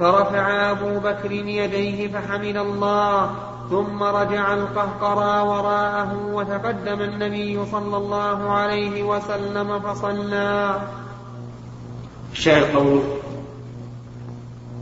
[0.00, 3.34] فرفع أبو بكر يديه فحمد الله
[3.70, 10.80] ثم رجع القهقرى وراءه وتقدم النبي صلى الله عليه وسلم فصلى.
[12.32, 13.02] الشاهد قول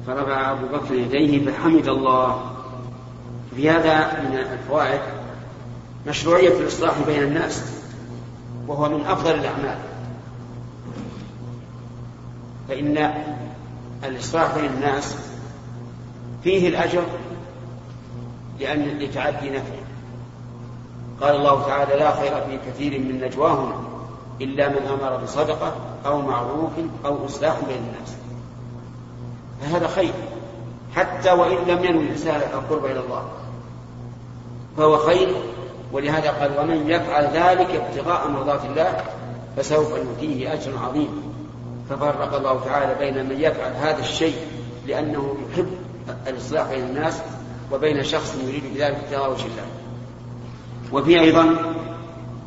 [0.06, 2.40] فرفع أبو بكر يديه فحمد الله.
[3.56, 5.00] في هذا من الفوائد
[6.06, 7.82] مشروعية الإصلاح بين الناس
[8.66, 9.78] وهو من أفضل الأعمال.
[12.68, 13.12] فإن
[14.04, 15.16] الإصلاح بين الناس
[16.44, 17.02] فيه الأجر
[18.60, 19.84] لأن لتعدي نفعه.
[21.20, 23.72] قال الله تعالى لا خير في كثير من نجواهم
[24.40, 25.74] إلا من أمر بصدقة
[26.06, 26.72] أو معروف
[27.04, 28.16] أو إصلاح بين الناس.
[29.60, 30.12] فهذا خير
[30.94, 33.28] حتى وإن لم ينوي الإنسان القرب إلى الله
[34.76, 35.34] فهو خير.
[35.92, 39.04] ولهذا قال ومن يفعل ذلك ابتغاء مرضات الله
[39.56, 41.22] فسوف نؤتيه أجرا عظيما
[41.90, 44.36] ففرق الله تعالى بين من يفعل هذا الشيء
[44.86, 45.68] لأنه يحب
[46.26, 47.20] الإصلاح بين الناس
[47.72, 49.66] وبين شخص يريد بذلك وجه الله.
[50.92, 51.56] وفي أيضا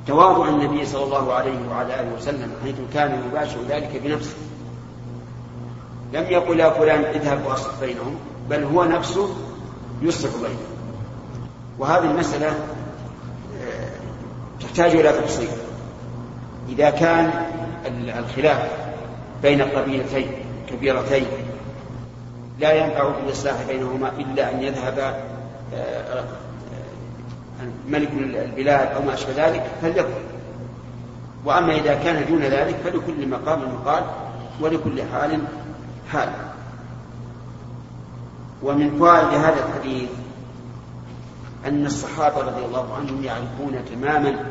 [0.07, 4.35] تواضع النبي صلى الله عليه وعلى آله وسلم حيث كان يباشر ذلك بنفسه.
[6.13, 8.15] لم يقل يا فلان اذهب واصلح بينهم
[8.49, 9.35] بل هو نفسه
[10.01, 10.71] يصلح بينهم.
[11.79, 13.89] وهذه المسألة آه،
[14.61, 15.49] تحتاج إلى تفصيل.
[16.69, 17.45] إذا كان
[18.19, 18.90] الخلاف
[19.41, 20.27] بين قبيلتين
[20.69, 21.25] كبيرتين.
[22.59, 26.25] لا ينفع بالإصلاح بينهما إلا أن يذهب آه، آه،
[27.87, 30.09] ملك البلاد أو ما أشبه ذلك فليكن
[31.45, 34.03] وأما إذا كان دون ذلك فلكل مقام مقال
[34.61, 35.39] ولكل حال
[36.11, 36.29] حال.
[38.63, 40.09] ومن فوائد هذا الحديث
[41.65, 44.45] أن الصحابة رضي الله عنهم يعرفون تماما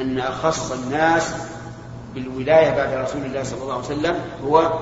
[0.00, 1.34] أن أخص الناس
[2.14, 4.72] بالولاية بعد رسول الله صلى الله عليه وسلم هو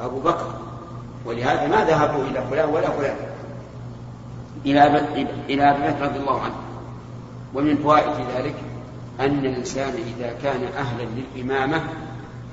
[0.00, 0.54] أبو بكر.
[1.26, 3.16] ولهذا ما ذهبوا إلى فلان ولا فلان.
[4.66, 4.86] إلى
[5.48, 6.54] إلى أبي بكر رضي الله عنه.
[7.54, 8.54] ومن فوائد ذلك
[9.20, 11.82] أن الإنسان إذا كان أهلا للإمامة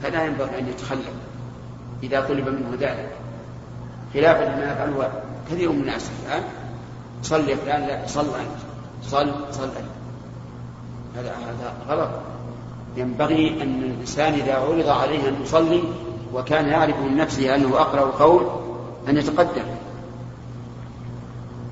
[0.03, 1.13] فلا ينبغي أن يتخلف
[2.03, 3.09] إذا طلب منه ذلك.
[4.13, 5.11] خلافا لما يفعله
[5.51, 6.43] كثير من الناس الآن.
[7.23, 8.59] صل يا فلان لا صل أنت.
[9.03, 9.89] صل صل أنت.
[11.17, 12.09] هذا هذا غلط.
[12.99, 15.83] ينبغي أن الإنسان إذا عرض عليه أن يصلي
[16.33, 18.47] وكان يعرف من نفسه أنه أقرأ القول
[19.09, 19.63] أن يتقدم.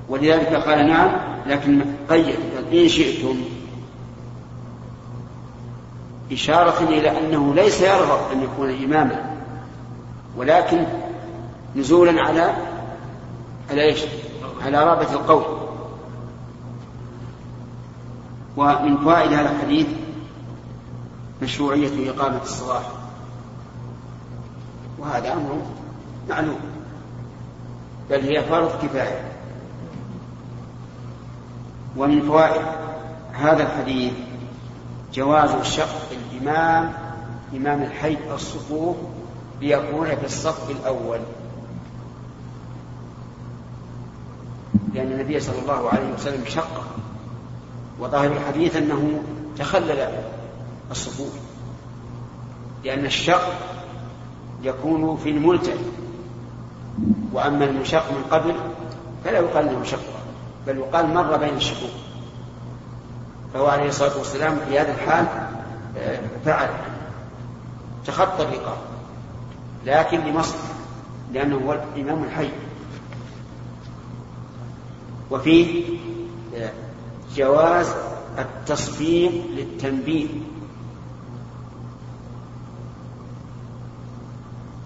[0.08, 1.10] ولذلك قال نعم
[1.46, 2.34] لكن قيد
[2.72, 3.36] إن شئتم.
[6.32, 9.36] إشارة إلى أنه ليس يرغب أن يكون إماما
[10.36, 10.84] ولكن
[11.76, 12.52] نزولا على
[13.70, 14.00] على إيش؟
[14.64, 15.58] على رابة القول.
[18.56, 19.86] ومن فوائد هذا الحديث
[21.48, 22.82] مشروعية إقامة الصلاة.
[24.98, 25.62] وهذا أمر
[26.28, 26.60] معلوم.
[28.10, 29.32] بل هي فرض كفاية.
[31.96, 32.62] ومن فوائد
[33.32, 34.12] هذا الحديث
[35.14, 36.92] جواز شق الإمام
[37.56, 38.96] إمام الحي الصفوف
[39.60, 41.18] ليكون في الصف الأول.
[44.94, 46.84] لأن النبي صلى الله عليه وسلم شق.
[48.00, 49.22] وظاهر الحديث أنه
[49.58, 50.37] تخلل
[50.90, 51.32] الصفوف.
[52.84, 53.52] لأن الشق
[54.62, 55.78] يكون في الملتئم
[57.32, 58.54] وأما المشق من قبل
[59.24, 60.00] فلا يقال إنه شق
[60.66, 61.90] بل يقال مر بين الشقوق.
[63.54, 65.26] فهو عليه الصلاة والسلام في هذا الحال
[65.98, 66.68] آه، فعل
[68.06, 68.78] تخطى الرقاب
[69.86, 70.74] لكن لمصلحة
[71.32, 72.50] لأنه هو الإمام الحي.
[75.30, 75.84] وفيه
[76.56, 76.72] آه،
[77.36, 77.94] جواز
[78.38, 80.26] التصفيق للتنبيه.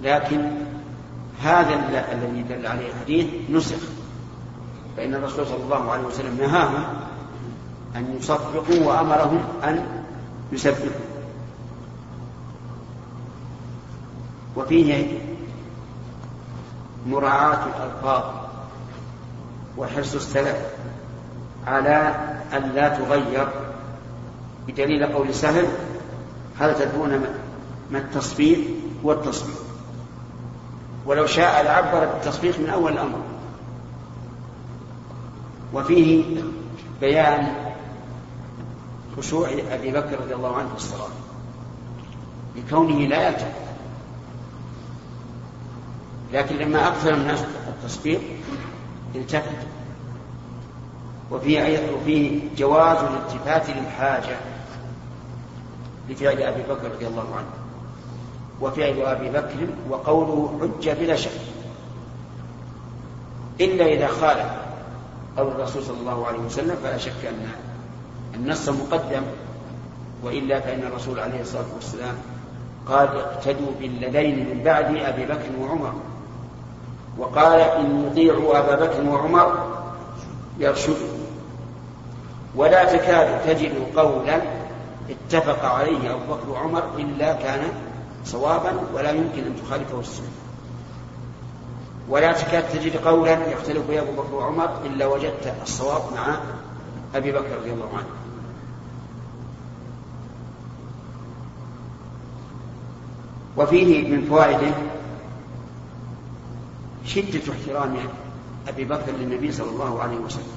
[0.02, 0.50] لكن
[1.42, 1.74] هذا
[2.12, 3.78] الذي دل عليه الحديث نسخ
[4.96, 6.84] فإن الرسول صلى الله عليه وسلم نهاهم
[7.96, 9.86] أن يصفقوا وأمرهم أن
[10.52, 10.90] يسبحوا
[14.56, 15.18] وفيه
[17.06, 18.22] مراعاة الألفاظ
[19.78, 20.56] وحرص السلف
[21.66, 22.14] على
[22.52, 23.48] أن لا تغير
[24.68, 25.66] بدليل قول سهل
[26.60, 27.24] هل تدرون
[27.90, 28.58] ما التصفيق
[29.04, 29.71] هو التصفيق
[31.06, 33.18] ولو شاء لعبر بالتصفيق من أول الأمر
[35.74, 36.24] وفيه
[37.00, 37.72] بيان
[39.16, 41.08] خشوع أبي بكر رضي الله عنه في الصلاة
[42.56, 43.62] لكونه لا يلتفت.
[46.32, 48.20] لكن لما أكثر الناس التصفيق
[49.14, 49.66] التفت.
[51.30, 54.36] وفيه وفيه جواز الالتفات للحاجة
[56.08, 57.61] لفعل أبي بكر رضي الله عنه.
[58.60, 61.30] وفعل أبي بكر وقوله حجة بلا شك.
[63.60, 64.50] إلا إذا خالف
[65.36, 67.48] قول الرسول صلى الله عليه وسلم فلا شك أن
[68.34, 69.22] النص مقدم
[70.22, 72.14] وإلا فإن الرسول عليه الصلاة والسلام
[72.88, 75.92] قال اقتدوا بالذين من بعد أبي بكر وعمر.
[77.18, 79.66] وقال إن يطيعوا أبا بكر وعمر
[80.58, 81.22] يرشدوا.
[82.56, 84.40] ولا تكاد تجد قولا
[85.10, 87.60] اتفق عليه أبو بكر وعمر إلا كان
[88.24, 90.30] صوابا ولا يمكن أن تخالفه السنة.
[92.08, 96.36] ولا تكاد تجد قولا يختلف به أبو بكر وعمر إلا وجدت الصواب مع
[97.14, 98.06] أبي بكر رضي الله عنه.
[103.56, 104.74] وفيه من فوائده
[107.04, 107.96] شدة احترام
[108.68, 110.52] أبي بكر للنبي صلى الله عليه وسلم.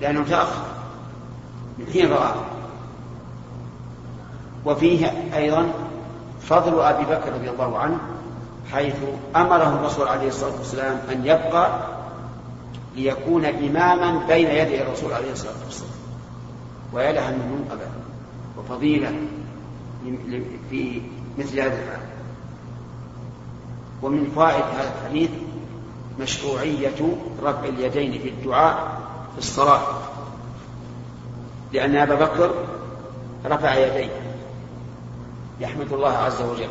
[0.00, 0.64] لأنه تأخر
[1.78, 2.34] من حين رآه.
[4.64, 5.68] وفيه أيضا
[6.40, 7.98] فضل أبي بكر رضي الله عنه
[8.72, 8.94] حيث
[9.36, 11.78] أمره الرسول عليه الصلاة والسلام أن يبقى
[12.96, 15.90] ليكون إماما بين يدي الرسول عليه الصلاة والسلام.
[16.92, 17.90] ويلها من منقبة
[18.58, 19.12] وفضيلة
[20.70, 21.02] في
[21.38, 22.00] مثل هذا الحال.
[24.02, 25.30] ومن فوائد هذا الحديث
[26.20, 29.00] مشروعية رفع اليدين في الدعاء
[29.32, 29.82] في الصلاة
[31.72, 32.50] لأن أبا بكر
[33.46, 34.17] رفع يديه.
[35.60, 36.68] يحمد الله عز وجل.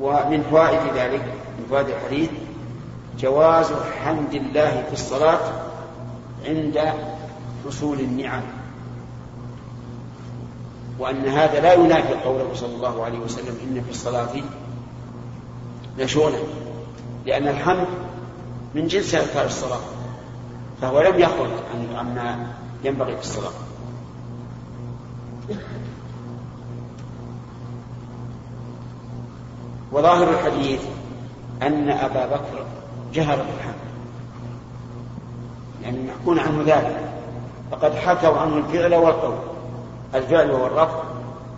[0.00, 1.24] ومن فوائد ذلك
[1.58, 2.30] من فوائد الحديث
[3.18, 3.72] جواز
[4.04, 5.40] حمد الله في الصلاة
[6.46, 6.80] عند
[7.66, 8.42] حصول النعم.
[10.98, 14.34] وأن هذا لا ينافي قوله صلى الله عليه وسلم إن في الصلاة
[15.98, 16.38] لشغلا
[17.26, 17.86] لأن الحمد
[18.74, 19.80] من جنس أذكار الصلاة
[20.80, 21.50] فهو لم يخرج
[21.94, 22.46] عما
[22.84, 23.52] ينبغي في الصلاة.
[29.92, 30.80] وظاهر الحديث
[31.62, 32.64] أن أبا بكر
[33.12, 33.74] جهر بالحمد
[35.82, 37.12] يعني محكون عنه ذلك.
[37.70, 39.34] فقد حكوا عنه الفعل والقول
[40.14, 41.02] الفعل هو الرفع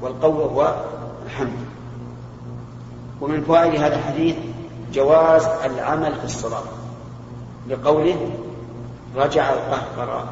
[0.01, 0.75] والقول هو
[1.27, 1.67] الحمد.
[3.21, 4.37] ومن فوائد هذا الحديث
[4.93, 6.63] جواز العمل في الصلاة
[7.69, 8.31] لقوله
[9.17, 10.27] رجع القهقراء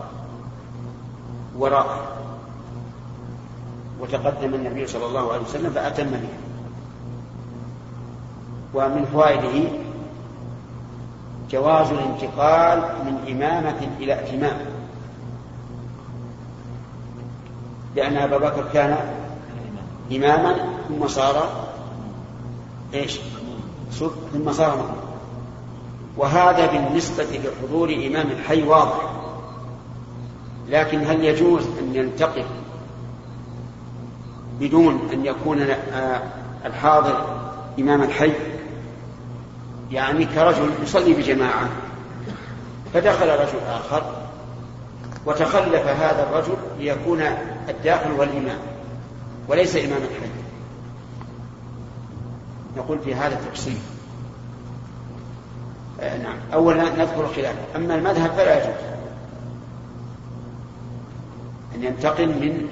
[1.58, 2.21] وراءه.
[4.02, 6.28] وتقدم النبي صلى الله عليه وسلم فأتم به
[8.74, 9.68] ومن فوائده
[11.50, 14.58] جواز الانتقال من إمامة إلى ائتمام
[17.96, 18.96] لأن أبا بكر كان
[20.12, 20.56] إماما
[20.88, 21.66] ثم صار
[22.94, 23.20] إيش؟
[24.32, 24.94] ثم صار
[26.16, 29.12] وهذا بالنسبة لحضور إمام الحي واضح.
[30.68, 32.44] لكن هل يجوز أن ينتقل
[34.62, 36.22] بدون أن يكون آه،
[36.66, 37.24] الحاضر
[37.78, 38.32] إمام الحي.
[39.90, 41.68] يعني كرجل يصلي بجماعة
[42.94, 44.02] فدخل رجل آخر
[45.26, 47.22] وتخلف هذا الرجل ليكون
[47.68, 48.58] الداخل والإمام
[49.48, 50.30] وليس إمام الحي.
[52.76, 53.78] نقول في هذا تفصيل
[56.00, 56.36] آه نعم.
[56.54, 57.54] أولا نذكر الخلاف.
[57.76, 58.74] أما المذهب فلا يجوز
[61.74, 62.68] أن ينتقل من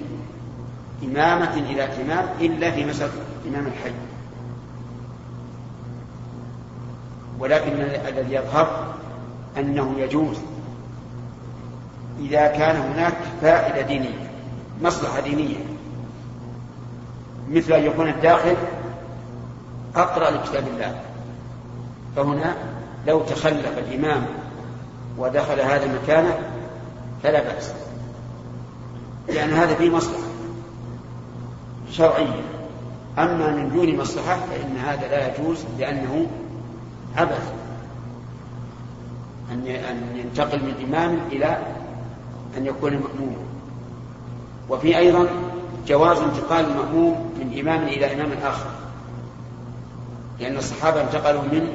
[1.02, 3.12] إمامة إلى إمام إلا في مسألة
[3.48, 3.92] إمام الحي.
[7.38, 7.72] ولكن
[8.08, 8.94] الذي يظهر
[9.58, 10.36] أنه يجوز
[12.20, 14.30] إذا كان هناك فائدة دينية
[14.82, 15.64] مصلحة دينية.
[17.50, 18.56] مثل أن يكون الداخل
[19.96, 21.00] أقرأ لكتاب الله.
[22.16, 22.56] فهنا
[23.06, 24.26] لو تخلف الإمام
[25.18, 26.38] ودخل هذا مكانه
[27.22, 27.72] فلا بأس.
[29.28, 30.29] لأن هذا فيه مصلحة.
[31.90, 32.42] شرعية.
[33.18, 36.26] أما من دون مصلحة فإن هذا لا يجوز لأنه
[37.16, 37.52] عبث.
[39.52, 39.66] أن
[40.16, 41.58] ينتقل من إمام إلى
[42.56, 43.44] أن يكون مأموما
[44.68, 45.28] وفي أيضا
[45.86, 48.70] جواز انتقال المأموم من إمام إلى إمام آخر.
[50.40, 51.68] لأن الصحابة انتقلوا من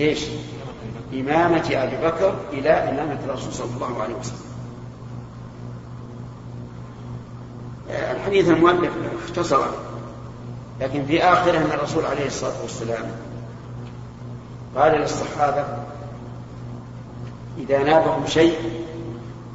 [0.00, 0.24] إيش؟
[1.14, 4.47] إمامة أبي بكر إلى إمامة الرسول صلى الله عليه وسلم.
[7.90, 8.90] الحديث المؤلف
[9.24, 9.66] اختصر
[10.80, 13.10] لكن في آخره أن الرسول عليه الصلاة والسلام
[14.76, 15.64] قال للصحابة
[17.58, 18.84] إذا نابهم شيء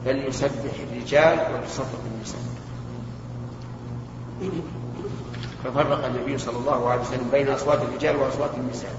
[0.05, 2.39] فليسبح الرجال وليصفق النساء.
[5.63, 8.95] ففرق النبي صلى الله عليه وسلم بين أصوات الرجال وأصوات النساء.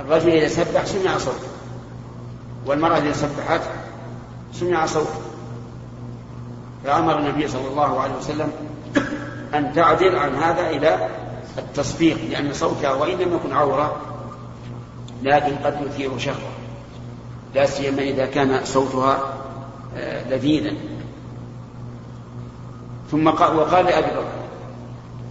[0.00, 1.48] الرجل إذا سبح سمع صوته
[2.66, 3.60] والمرأة إذا سبحت
[4.52, 5.20] سمع صوته.
[6.84, 8.52] فأمر النبي صلى الله عليه وسلم
[9.54, 11.08] أن تعدل عن هذا إلى
[11.58, 13.96] التصفيق لأن صوتها وإن لم يكن عورة
[15.22, 16.50] لكن قد يثير شهوة
[17.54, 19.18] لا سيما إذا كان صوتها
[19.96, 20.76] آه، لذيذا.
[23.10, 24.24] ثم قال وقال لأبي بكر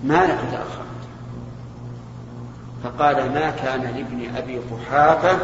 [0.04, 0.90] ما لك تأخرت
[2.84, 5.40] فقال ما كان لابن أبي قحافة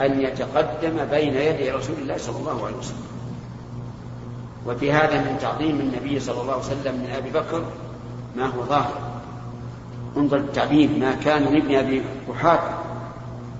[0.00, 3.11] أن يتقدم بين يدي رسول الله صلى الله عليه وسلم.
[4.66, 7.64] وفي هذا من تعظيم النبي صلى الله عليه وسلم من أبي بكر
[8.36, 8.98] ما هو ظاهر.
[10.16, 12.78] انظر التعبير ما كان لابن أبي قحافة.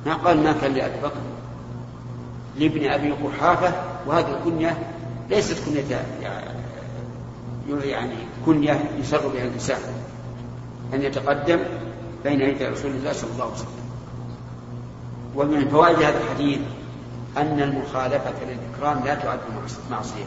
[0.07, 1.21] ما قال ما كان لأبي بكر؟
[2.59, 3.75] لابن أبي قحافة
[4.07, 4.79] وهذه الكنية
[5.31, 6.07] ليست كنية
[7.85, 8.17] يعني
[8.47, 9.81] كنية يسر بها الإنسان.
[10.95, 11.59] أن يتقدم
[12.25, 13.83] بين يدي رسول الله صلى الله عليه وسلم.
[15.37, 16.61] ومن فوائد هذا الحديث
[17.37, 19.39] أن المخالفة للإكرام لا تعد
[19.91, 20.25] معصية.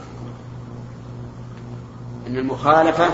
[2.27, 3.07] أن المخالفة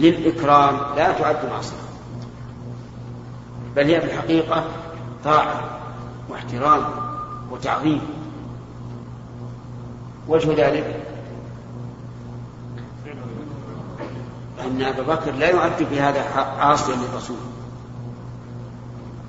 [0.00, 1.76] للإكرام لا تعد معصية
[3.76, 4.64] بل هي في الحقيقة
[5.24, 5.60] طاعة
[6.28, 6.84] واحترام
[7.50, 8.00] وتعظيم.
[10.28, 11.00] وجه ذلك
[14.60, 16.20] أن أبا بكر لا يعد في هذا
[16.58, 17.36] عاصيا للرسول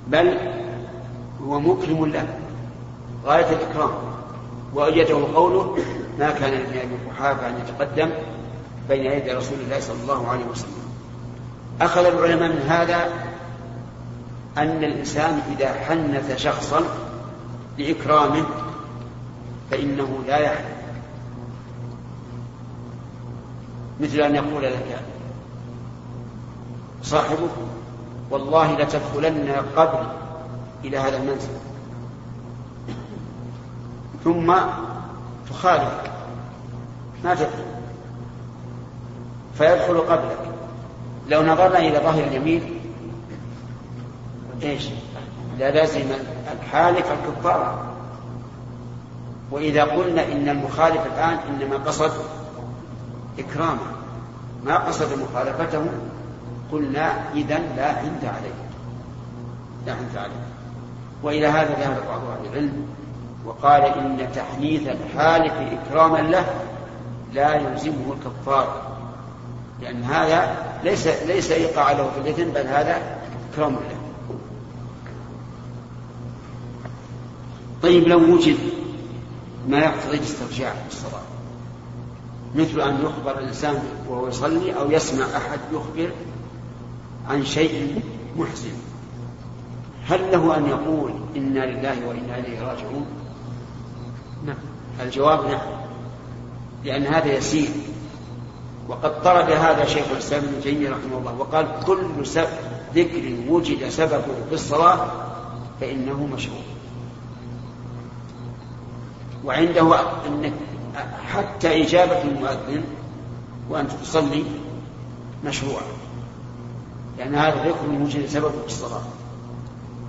[0.08, 0.38] بل
[1.46, 2.38] هو مكرم له
[3.24, 3.90] غاية الإكرام
[4.74, 5.78] وأيده قوله
[6.18, 8.10] ما كان لابن أبي قحافة أن يتقدم
[8.88, 10.86] بين يدي رسول الله صلى الله عليه وسلم.
[11.80, 13.12] أخذ العلماء من هذا
[14.58, 16.80] أن الإنسان إذا حنث شخصا
[17.78, 18.44] لإكرامه
[19.70, 20.76] فإنه لا يحلف
[24.00, 25.00] مثل أن يقول لك
[27.02, 27.48] صاحبه
[28.30, 30.06] والله لتدخلن قبل
[30.84, 31.48] إلى هذا المنزل.
[34.24, 34.54] ثم
[35.50, 35.92] تخالف
[37.24, 37.75] ما تدخل.
[39.58, 40.38] فيدخل قبلك.
[41.28, 42.80] لو نظرنا إلى ظاهر اليمين
[44.62, 44.88] إيش؟
[45.58, 46.00] لا لازم
[46.52, 47.86] الحالف الكفارة
[49.50, 52.12] وإذا قلنا إن المخالف الآن إنما قصد
[53.38, 53.96] إكرامه
[54.64, 55.86] ما قصد مخالفته
[56.72, 58.66] قلنا إذا لا حنث عليه.
[59.86, 60.46] لا حنث عليه.
[61.22, 62.86] وإلى هذا ذهب بعض أهل العلم
[63.44, 66.46] وقال إن تحنيث الحالف إكراما له
[67.32, 68.95] لا يلزمه الكفار.
[69.80, 73.18] لأن هذا ليس ليس إيقاع له في الإثم بل هذا
[73.52, 73.96] إكرام له.
[77.82, 78.58] طيب لو وجد
[79.68, 81.22] ما يقتضي الاسترجاع في الصلاة
[82.54, 86.10] مثل أن يخبر الإنسان وهو يصلي أو يسمع أحد يخبر
[87.28, 88.02] عن شيء
[88.36, 88.72] محزن
[90.06, 93.06] هل له أن يقول إنا لله وإنا إليه راجعون؟
[94.46, 94.56] نعم.
[95.02, 95.60] الجواب نعم
[96.84, 97.68] لأن هذا يسير.
[98.88, 102.06] وقد طرد هذا شيخ الإسلام ابن تيمية رحمه الله وقال كل
[102.94, 105.10] ذكر وجد سببه في الصلاة
[105.80, 106.60] فإنه مشروع
[109.44, 110.52] وعنده أنك
[111.32, 112.84] حتى إجابة المؤذن
[113.70, 114.44] وأنت تصلي
[115.44, 115.80] مشروع.
[117.18, 119.02] لأن هذا ذكر وجد سببه في الصلاة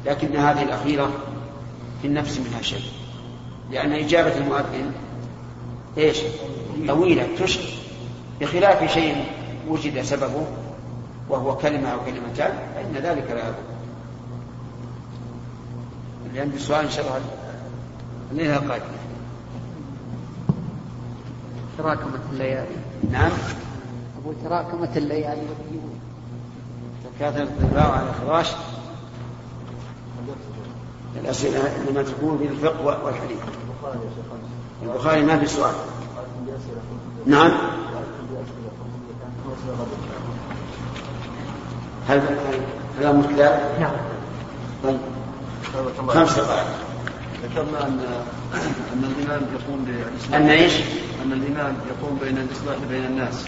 [0.05, 1.09] لكن هذه الأخيرة
[2.01, 2.91] في النفس منها شيء.
[3.71, 4.91] لأن إجابة المؤذن
[5.97, 6.17] إيش؟
[6.87, 7.76] طويلة تشغل
[8.41, 9.25] بخلاف شيء
[9.69, 10.45] وجد سببه
[11.29, 13.55] وهو كلمة أو كلمتان فإن ذلك لا يضر.
[16.29, 17.21] اللي عنده سؤال إن شاء الله
[18.31, 18.97] الليلة القادمة.
[21.77, 22.75] تراكمت الليالي.
[23.11, 23.31] نعم.
[24.21, 25.41] أقول تراكمت الليالي.
[27.17, 28.51] تكاثر الضباع على الفراش.
[31.15, 33.37] الأسئلة إنما تكون في الفقه والحديث.
[34.83, 35.75] البخاري ما في سؤال.
[37.25, 37.51] نعم.
[42.09, 42.21] هل
[42.99, 43.91] هذا مثلى؟ نعم.
[44.83, 44.97] طيب.
[46.07, 46.67] خمس دقائق.
[47.43, 47.99] ذكرنا أن
[48.93, 50.39] أن الامام يقوم بالإصلاح.
[50.39, 50.73] أن إيش؟
[51.25, 53.45] أن الامام يقوم بين الإصلاح بين الناس.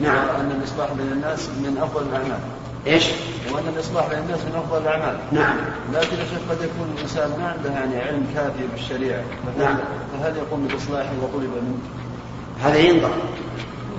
[0.00, 0.28] نعم.
[0.28, 2.38] ان الإصلاح بين الناس من أفضل الأعمال.
[2.86, 3.04] إيش؟
[3.52, 5.18] وأن الإصلاح بين الناس من أفضل الأعمال.
[5.32, 5.56] نعم.
[5.92, 9.22] لكن يا شيخ قد يكون الإنسان ما عنده يعني علم كافي بالشريعة.
[9.58, 9.78] نعم.
[10.12, 11.78] فهل يقوم بالإصلاح وطلب منه؟
[12.62, 13.10] هذا ينظر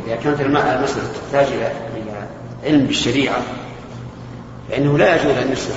[0.08, 1.72] إذا كانت المساله تحتاج إلى
[2.64, 3.42] علم بالشريعة
[4.70, 5.76] فإنه لا يجوز أن يصلح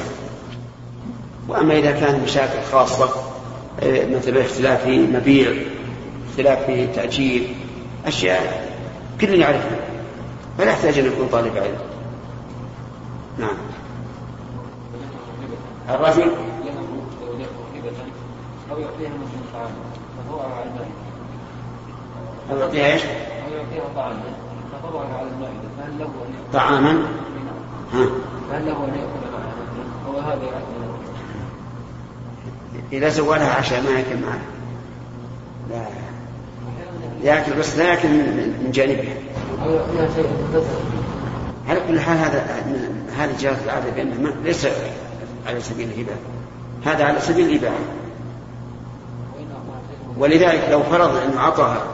[1.49, 3.11] وأما إذا كان مشاكل خاصة
[3.83, 5.53] إيه، مثل اختلاف في مبيع
[6.31, 7.55] اختلاف في تاجير
[8.07, 8.71] أشياء
[9.21, 9.79] كل يعرفها
[10.59, 11.79] فلا يحتاج أن يكون طالب علم.
[13.39, 13.57] نعم.
[15.89, 16.31] الرجل؟
[18.71, 19.67] أو يعطيها مثل
[20.29, 20.41] فهو
[22.51, 23.03] أو يعطيها إيش؟
[23.57, 24.17] أو يعطيها طعام
[24.73, 25.69] فطبعا على المائدة.
[25.79, 26.91] فهل له أن يأكل؟ طعاما؟
[27.93, 28.07] ها.
[28.51, 29.53] فهل له أن يأكل معها
[30.07, 30.87] أو هذا يأكل.
[32.93, 34.41] إذا سوى لها عشاء ما يأكل معها
[35.71, 35.87] لا.
[37.23, 39.15] يأكل بس لا يأكل من من جانبها.
[39.65, 39.79] أو
[40.15, 40.29] شيء
[41.69, 42.47] على كل حال هذا
[43.19, 44.67] هذه جرت العادة بانه ما- ليس
[45.47, 46.13] على سبيل الهبة.
[46.85, 47.71] هذا على سبيل أعطاها شيء
[50.19, 51.87] ولذلك لو فرض انه أعطاها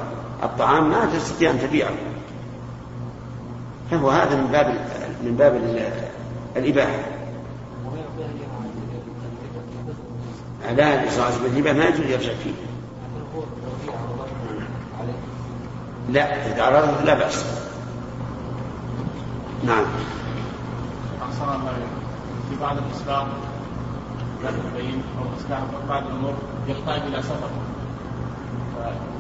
[0.43, 1.91] الطعام ما تستطيع أن تبيعه.
[3.91, 4.67] فهو هذا من باب
[5.25, 5.93] من باب ال-
[6.57, 6.99] الإباحة.
[7.85, 8.57] ويعطيها إياها
[10.69, 12.53] عن لا الإصرار بالهبه ما يجوز يرجع فيه.
[16.11, 17.45] لا إذا عرضت لا بأس.
[19.65, 19.85] نعم.
[22.51, 23.29] في بعض الإسلام
[24.45, 26.35] لا تبين أو إسلام بعض الأمور
[26.69, 27.49] يحتاج إلى سفر.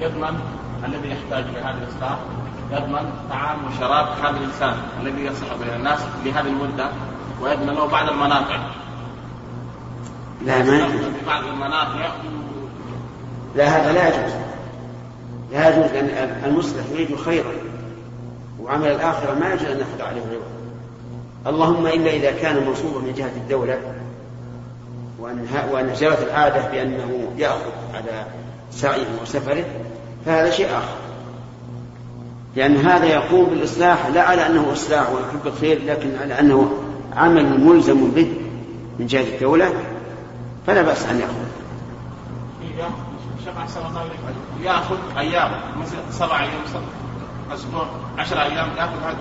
[0.00, 0.40] يضمن
[0.84, 2.18] الذي يحتاج إلى هذا الإسلام
[2.72, 6.88] يضمن طعام وشراب هذا الإنسان الذي يصح بين الناس لهذه المدة
[7.42, 8.58] ويضمن له بعض المنافع.
[10.44, 10.88] لا ما
[11.26, 12.08] بعض المنافع.
[13.56, 14.32] لا هذا لا يجوز.
[15.52, 17.52] لا يجوز لأن المصلح يريد خيرا
[18.60, 20.46] وعمل الآخرة ما يجوز أن نأخذ عليه غيره
[21.46, 23.78] اللهم إلا إذا كان منصوبا من جهة الدولة
[25.18, 28.26] وأن وأن جرت العادة بأنه يأخذ على
[28.70, 29.64] سعيه وسفره
[30.26, 30.94] فهذا شيء آخر.
[32.56, 36.72] لأن هذا يقوم بالإصلاح لا على أنه إصلاح ويحب الخير لكن على أنه
[37.16, 38.34] عمل ملزم به
[38.98, 39.72] من جهة الدولة
[40.66, 41.32] فلا بأس أن يأخذ.
[44.62, 45.50] يأخذ أيام
[45.80, 46.52] مثلا سبع أيام
[47.54, 47.86] أسبوع
[48.18, 49.16] عشر أيام يأخذ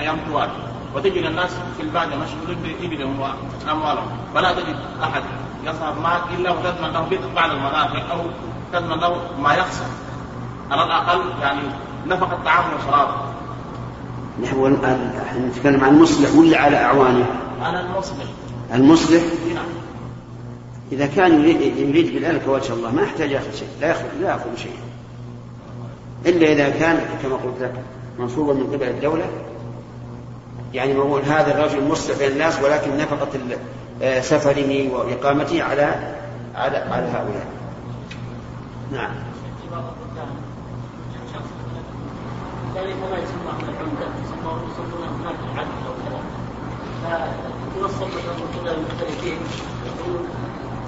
[0.00, 0.48] أيام طوال.
[0.94, 4.08] وتجد الناس في البادية مشغولين بإبلهم وأموالهم.
[4.34, 5.22] فلا تجد أحد
[5.64, 8.18] يذهب معك إلا وتضمن له بعض المنافع أو
[8.72, 9.84] تضمن له ما يخسر.
[10.70, 11.60] على الأقل يعني
[12.06, 13.08] نفقه طعام وشراب
[14.42, 14.78] نحن
[15.48, 17.26] نتكلم عن المصلح ولا على أعوانه؟
[17.60, 18.24] أنا المصلح.
[18.74, 19.22] المصلح؟
[19.54, 19.64] نعم.
[20.92, 23.68] إذا كان يريد, يريد بذلك وجه الله ما يحتاج يأخذ شيء.
[23.80, 24.76] لا يأخذ لا يأخذ شيء.
[26.26, 27.74] إلا إذا كان كما قلت لك
[28.18, 29.24] منصوبا من قبل الدولة.
[30.74, 33.28] يعني نقول هذا الرجل مصلح بين الناس ولكن نفقة
[34.02, 36.14] آه، سفره وإقامته على
[36.54, 37.46] على على هؤلاء.
[38.92, 39.10] نعم.
[42.74, 46.20] ذلك ما يسمى من العمدة يسمى يسمونه هناك العدل أو كذا
[47.02, 49.38] فتوصل مثلا المختلفين
[49.86, 50.28] يقولون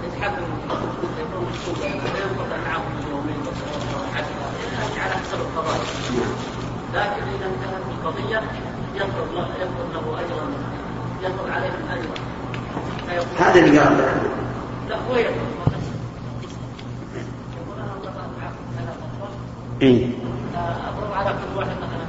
[0.04, 0.42] يتحكم
[1.20, 3.42] يكون مكتوبا لا ينقطع معهم يومين
[4.14, 5.84] عدل على حسب القضايا
[6.94, 8.42] لكن اذا انتهت القضية
[8.94, 9.46] يفرض له
[9.94, 10.50] له اجرا
[11.22, 12.32] يفرض عليهم اجرا
[13.38, 13.96] هذا اللي قال
[14.88, 15.78] لا هو يقول فترة
[19.82, 20.21] إيه؟
[21.14, 22.02] على كل واحد مثلا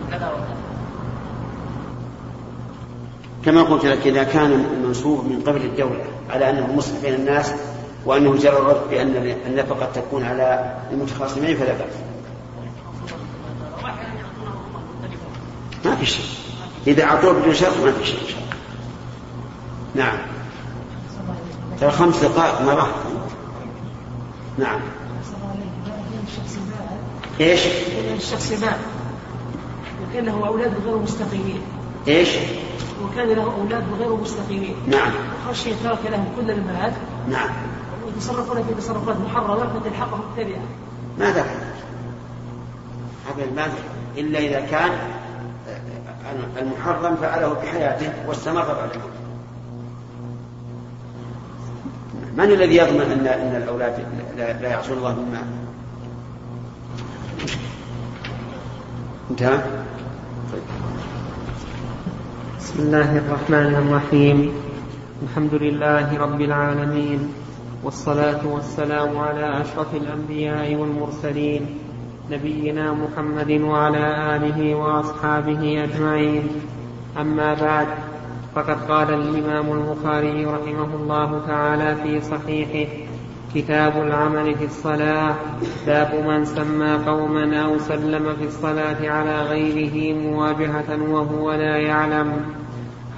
[3.46, 7.54] كما قلت لك إذا كان منصوب من قبل الدولة على أنه مصلح بين الناس
[8.06, 11.94] وأنه جرى الرد بأن النفقة تكون على المتخاصمين فلا بأس.
[15.86, 16.26] ما في شيء.
[16.88, 18.54] إذا أعطوه بدون شرط ما في شيء إن شاء الله.
[19.96, 20.18] نعم.
[21.82, 22.90] ترى خمس دقائق ما راح.
[24.58, 24.80] نعم.
[27.40, 27.62] إيش؟
[28.18, 28.80] الشخص مات
[30.04, 31.62] وكان له أولاد غير مستقيمين.
[32.08, 32.30] إيش؟
[33.04, 34.76] وكان له أولاد غير مستقيمين.
[34.88, 35.12] نعم.
[35.48, 36.94] وخشي ترك لهم كل المال.
[37.30, 37.50] نعم.
[38.06, 40.62] ويتصرفون في تصرفات محرمة فتلحقهم التبعة
[41.20, 41.56] ما دخل
[43.28, 43.84] هذا ما دخل
[44.18, 44.92] إلا إذا كان
[45.70, 49.14] آه، المحرم فعله بحياته واستمر بعد الموت
[52.38, 54.06] من الذي يضمن أن الأولاد
[54.38, 55.44] لا, لا يعصون الله مما
[59.32, 59.58] انتهى؟
[60.52, 60.62] طيب.
[62.60, 64.52] بسم الله الرحمن الرحيم.
[65.24, 67.34] الحمد لله رب العالمين
[67.84, 71.66] والصلاة والسلام على أشرف الأنبياء والمرسلين
[72.32, 76.48] نبينا محمد وعلى آله وأصحابه أجمعين.
[77.22, 77.88] أما بعد
[78.56, 83.03] فقد قال الإمام البخاري رحمه الله تعالى في صحيحه
[83.56, 85.36] كتاب العمل في الصلاة.
[85.88, 92.34] باب من سمى قوما أو سلم في الصلاة على غيره مواجهة وهو لا يعلم.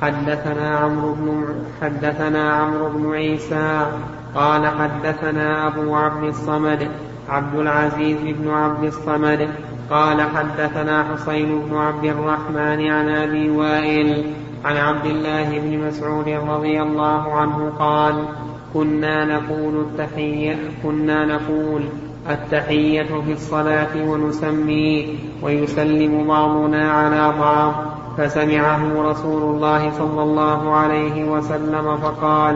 [0.02, 1.46] حدثنا عمرو بن
[1.82, 3.88] حدثنا عمرو بن عيسى
[4.36, 6.88] قال حدثنا أبو عبد الصمد
[7.30, 9.50] عبد العزيز بن عبد الصمد
[9.90, 14.34] قال حدثنا حسين بن عبد الرحمن عن أبي وائل
[14.66, 18.26] عن عبد الله بن مسعود رضي الله عنه قال
[18.76, 21.82] كنا نقول التحية كنا نقول
[22.30, 25.06] التحية في الصلاة ونسميه
[25.44, 27.74] ويسلم بعضنا على بعض.
[28.18, 32.56] فسمعه رسول الله صلى الله عليه وسلم فقال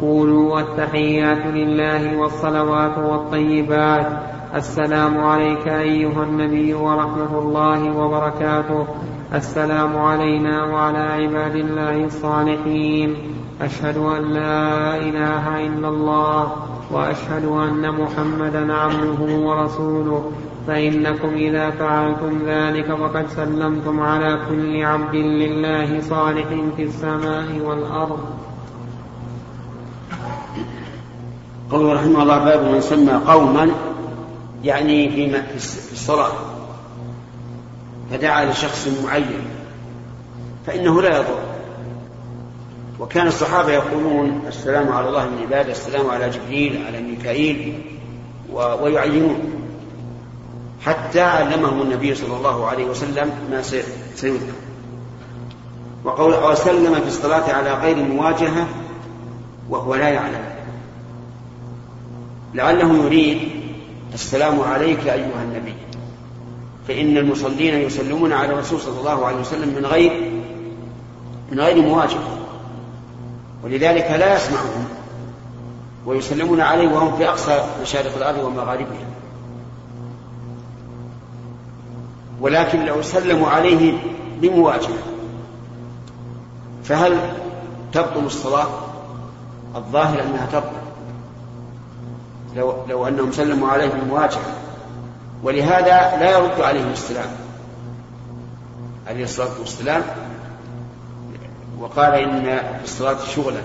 [0.00, 4.06] قولوا والتحيات لله والصلوات والطيبات.
[4.54, 8.86] السلام عليك أيها النبي ورحمة الله وبركاته.
[9.34, 13.33] السلام علينا وعلى عباد الله الصالحين.
[13.60, 16.52] أشهد أن لا إله إلا الله
[16.90, 20.32] وأشهد أن محمدا عبده ورسوله
[20.66, 28.18] فإنكم إذا فعلتم ذلك فقد سلمتم على كل عبد لله صالح في السماء والأرض.
[31.70, 33.70] قوله رحمه الله باب من سمى قوما
[34.64, 36.32] يعني في الصلاة
[38.10, 39.44] فدعا لشخص معين
[40.66, 41.43] فإنه لا يضر.
[43.00, 47.82] وكان الصحابة يقولون السلام على الله من عباده السلام على جبريل على ميكائيل
[48.52, 49.38] ويعينون.
[50.84, 53.62] حتى علمهم النبي صلى الله عليه وسلم ما
[54.14, 54.52] سيذكر.
[56.04, 58.68] وقول وسلم في الصلاة على غير مواجهة
[59.70, 60.44] وهو لا يعلم.
[62.54, 63.38] لعله يريد
[64.14, 65.74] السلام عليك أيها النبي.
[66.88, 70.32] فإن المصلين يسلمون على الرسول صلى الله عليه وسلم من غير
[71.52, 72.38] من غير مواجهة.
[73.64, 74.84] ولذلك لا يسمعهم
[76.06, 79.06] ويسلمون عليه وهم في أقصى مشارق الأرض ومغاربها.
[82.40, 83.98] ولكن لو سلموا عليه
[84.40, 84.98] بمواجهة
[86.84, 87.18] فهل
[87.92, 88.66] تبطل الصلاة؟
[89.76, 90.84] الظاهر أنها تبطل.
[92.56, 94.54] لو, لو أنهم سلموا عليه بالمواجهة
[95.42, 97.30] ولهذا لا يرد عليهم السلام.
[99.06, 100.02] عليه الصلاة والسلام
[101.84, 102.42] وقال إن
[102.78, 103.60] في الصلاة شغلا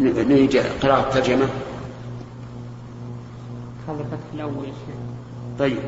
[0.00, 1.48] نريد قراءة ترجمة
[3.88, 4.66] هذا الفتح الأول
[5.58, 5.78] طيب.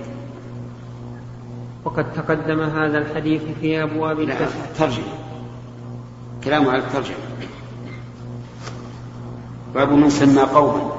[1.85, 4.35] وقد تقدم هذا الحديث في أبواب لا
[4.79, 5.05] ترجمة
[6.45, 7.17] كلامه على الترجمة.
[9.75, 10.91] باب من سمى قوما.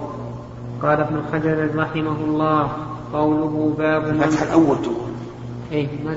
[0.82, 2.72] قال ابن حجر رحمه الله
[3.14, 5.10] قوله باب من الفتح الأول تقول.
[5.72, 6.16] اي ما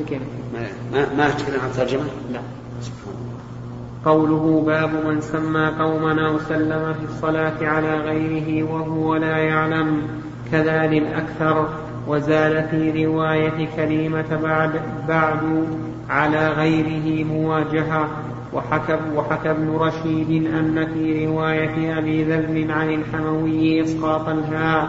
[0.52, 2.40] ما ما, ما تتكلم عن الترجمة؟ لا.
[4.04, 10.02] قوله باب من سمى قوما أو سلم في الصلاة على غيره وهو لا يعلم
[10.52, 11.68] كذا للأكثر
[12.06, 14.70] وزال في رواية كلمة بعد
[15.08, 15.66] بعد
[16.08, 18.08] على غيره مواجهة.
[18.52, 24.88] وحكى وحكى ابن رشيد أن في رواية أبي ذر عن الحموي إسقاط الهاء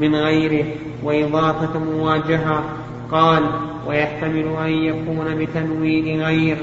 [0.00, 0.64] من غيره
[1.02, 2.62] وإضافة مواجهة.
[3.10, 3.42] قال
[3.86, 6.58] ويحتمل أن يكون بتنوين غير.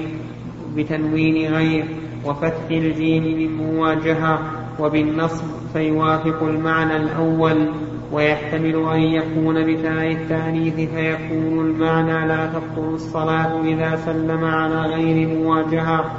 [0.76, 1.86] بتنوين غير
[2.26, 4.40] وفتح الجيم من مواجهة
[4.80, 7.68] وبالنصب فيوافق المعنى الأول
[8.12, 16.12] ويحتمل أن يكون بتاء التأنيث فيكون المعنى لا تبطل الصلاة إذا سلم على غير مواجهة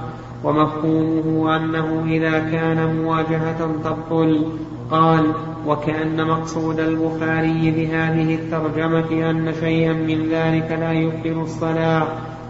[0.44, 4.46] ومفهومه أنه إذا كان مواجهة تبطل
[4.90, 5.32] قال
[5.66, 12.06] وكأن مقصود البخاري بهذه الترجمة أن شيئا من ذلك لا يبطل الصلاة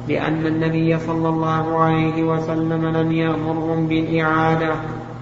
[0.09, 4.75] لأن النبي صلى الله عليه وسلم لم يأمرهم بالإعادة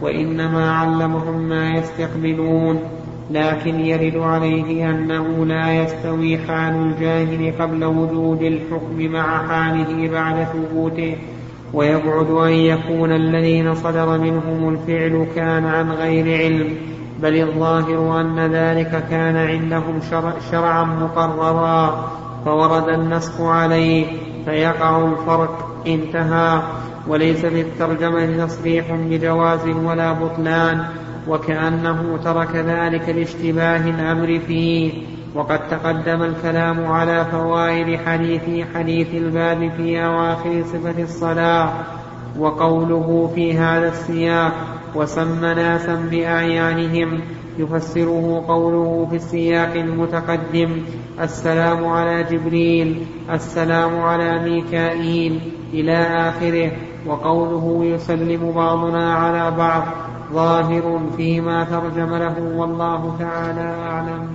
[0.02, 2.78] وإنما علمهم ما يستقبلون.
[3.30, 11.16] لكن يرد عليه أنه لا يستوي حال الجاهل قبل وجود الحكم مع حاله بعد ثبوته.
[11.74, 16.76] ويبعد أن يكون الذين صدر منهم الفعل كان عن غير علم
[17.22, 22.08] بل الظاهر أن ذلك كان عندهم شرع شرعا مقررا
[22.44, 24.06] فورد النسخ عليه.
[24.44, 26.62] فيقع الفرق انتهى.
[27.08, 30.84] وليس في الترجمة تصريح بجواز ولا بطلان
[31.28, 34.92] وكأنه ترك ذلك لاشتباه الأمر فيه.
[35.34, 41.72] وقد تقدم الكلام على فوائد حديث حديث الباب في أواخر صفة الصلاة
[42.38, 44.52] وقوله في هذا السياق
[44.94, 47.20] وسمى ناسا بأعيانهم.
[47.58, 50.82] يفسره قوله في السياق المتقدم
[51.20, 56.72] السلام على جبريل السلام على ميكائيل إلى آخره.
[57.06, 59.82] وقوله يسلم بعضنا على بعض
[60.32, 64.28] ظاهر فيما ترجم له والله تعالى أعلم.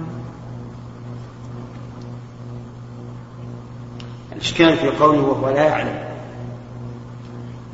[4.32, 6.09] الإشكال في قوله وهو لا يعلم.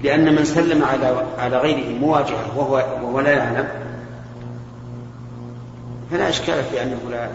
[0.05, 3.67] لأن من سلم على على غيره مواجهة وهو وهو لا يعلم
[6.11, 7.29] فلا إشكال في أنه لا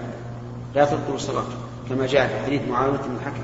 [0.74, 1.56] لا تبطل صلاته
[1.88, 3.42] كما جاء في حديث معاوية بن الحكم.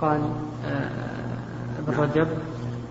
[0.00, 0.20] قال
[1.78, 2.28] ابن رجب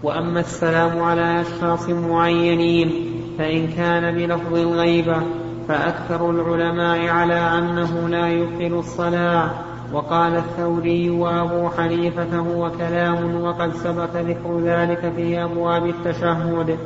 [0.04, 5.24] وأما السلام على أشخاص معينين فإن كان بلفظ الغيبة
[5.68, 9.65] فأكثر العلماء على أنه لا يبطل الصلاة.
[9.94, 16.78] وقال الثوري وأبو حنيفة هو كلام وقد سبق ذكر ذلك في أبواب التشهد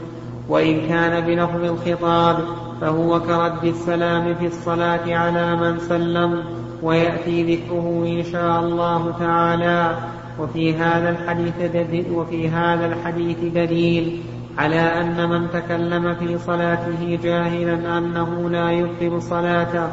[0.50, 2.38] وإن كان بلفظ الخطاب
[2.82, 6.44] فهو كرد السلام في الصلاة على من سلم
[6.84, 9.98] ويأتي ذكره إن شاء الله تعالى.
[10.40, 14.22] وفي هذا الحديث وفي هذا الحديث دليل
[14.58, 19.88] على أن من تكلم في صلاته جاهلا أنه لا يبطل صلاته.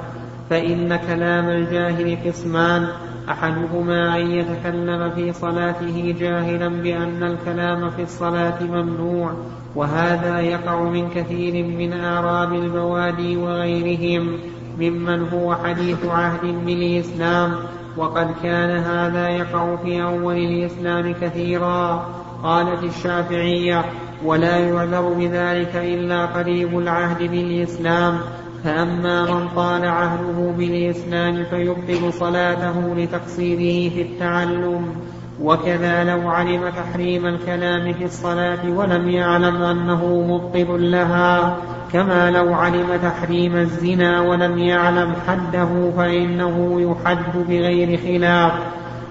[0.51, 2.89] فإن كلام الجاهل قسمان.
[3.31, 9.33] أحدهما أن يتكلم في صلاته جاهلا بأن الكلام في الصلاة ممنوع
[9.75, 14.39] وهذا يقع من كثير من آراب البوادي وغيرهم
[14.79, 17.55] ممن هو حديث عهد بالإسلام.
[17.97, 22.09] وقد كان هذا يقع في أول الإسلام كثيرا.
[22.43, 23.85] قالت الشافعية
[24.25, 28.19] ولا يعذر بذلك إلا قريب العهد بالإسلام.
[28.67, 34.95] فأما من طال عهده بالإسلام فيبطل صلاته لتقصيره في التعلم
[35.43, 41.57] وكذا لو علم تحريم الكلام في الصلاة ولم يعلم أنه مبطل لها
[41.93, 48.53] كما لو علم تحريم الزنا ولم يعلم حده فإنه يحد بغير خلاف.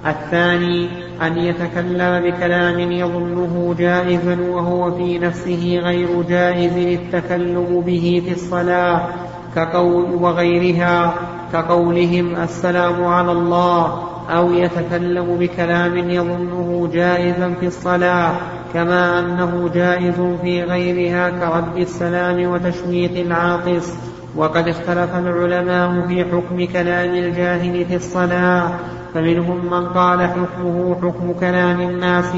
[0.05, 0.89] الثاني
[1.21, 9.07] أن يتكلم بكلام يظنه جائزا وهو في نفسه غير جائز للتكلم به في الصلاة.
[9.55, 11.13] كقول وغيرها
[11.53, 18.31] كقولهم السلام على الله أو يتكلم بكلام يظنه جائزا في الصلاة
[18.73, 23.93] كما أنه جائز في غيرها كرد السلام وتشميت العاطس
[24.35, 28.71] وقد اختلف العلماء في حكم كلام الجاهل في الصلاة
[29.13, 32.35] فمنهم من قال حكمه حكم كلام الناس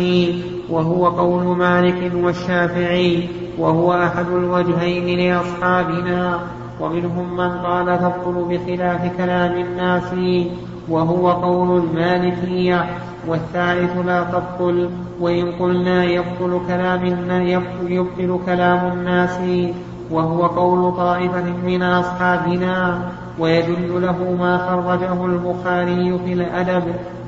[0.70, 3.28] وهو قول مالك والشافعي
[3.58, 6.40] وهو أحد الوجهين لأصحابنا
[6.82, 10.14] ومنهم من قال تبطل بخلاف كلام الناس
[10.90, 12.86] وهو قول المالكية
[13.28, 17.06] والثالث لا تبطل وإن قلنا يبطل كلام
[17.88, 19.40] يبطل كلام الناس
[20.12, 23.02] وهو قول طائفة من أصحابنا
[23.40, 26.84] ويدل له ما خرجه البخاري في الأدب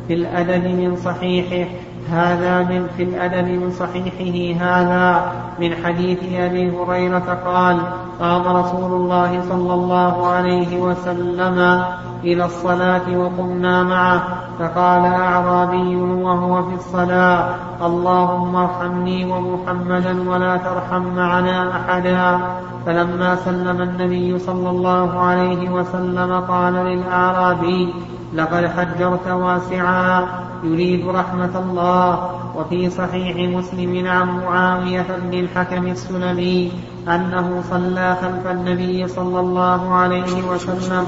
[0.07, 1.69] في الأدب من صحيحه.
[2.11, 7.79] هذا من في الأدب من صحيحه هذا من حديث أبي هريرة قال
[8.19, 11.83] قام رسول الله صلى الله عليه وسلم
[12.23, 14.21] إلى الصلاة وقمنا معه.
[14.59, 17.49] فقال أعرابي وهو في الصلاة
[17.81, 22.39] اللهم ارحمني ومحمدا ولا ترحم معنا أحدا.
[22.85, 27.93] فلما سلم النبي صلى الله عليه وسلم قال للأعرابي
[28.35, 30.25] لقد حجرت واسعا.
[30.63, 32.29] يريد رحمة الله.
[32.55, 36.71] وفي صحيح مسلم عن معاوية بن الحكم السلمي
[37.07, 41.05] أنه صلى خلف النبي صلى الله عليه وسلم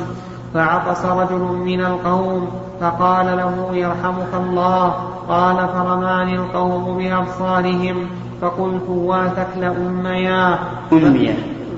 [0.54, 2.48] فعطس رجل من القوم
[2.82, 4.94] فقال له يرحمك الله.
[5.30, 8.08] قال فرماني القوم بأبصارهم.
[8.42, 10.60] فقلت واتك لأميا
[10.94, 11.36] أميا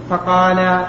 [0.09, 0.85] فقال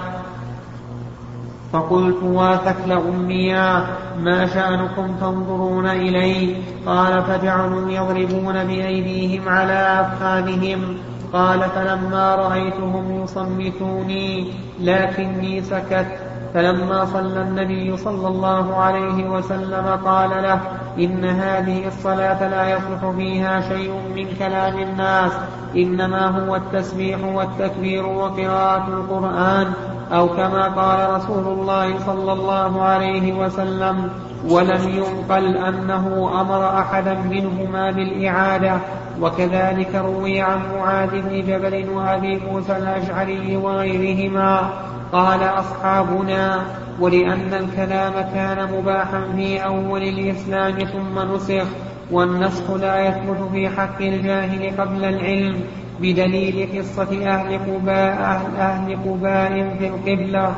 [1.75, 3.87] فقلت واثك لأميا
[4.19, 6.57] ما شأنكم تنظرون إلي؟
[6.87, 10.97] قال فجعلوا يضربون بأيديهم على أفخاذهم.
[11.33, 16.07] قال فلما رأيتهم يصمتوني لكني سكت.
[16.55, 20.61] فلما صلى النبي صلى الله عليه وسلم قال له
[20.99, 25.33] إن هذه الصلاة لا يصلح فيها شيء من كلام الناس
[25.77, 29.73] إنما هو التسبيح والتكبير وقراءة القرآن.
[30.15, 34.11] أو كما قال رسول الله صلى الله عليه وسلم
[34.49, 38.79] ولم ينقل أنه أمر أحدا منهما بالإعادة.
[39.21, 44.71] وكذلك روي عن معاذ بن جبل وأبي موسى الأشعري وغيرهما.
[45.13, 46.63] قال أصحابنا
[47.01, 51.67] ولأن الكلام كان مباحا في أول الإسلام ثم نسخ
[52.11, 55.61] والنسخ لا يثبت في حق الجاهل قبل العلم.
[56.01, 60.55] بدليل قصة أهل قباء أهل, أهل قباء في القبلة.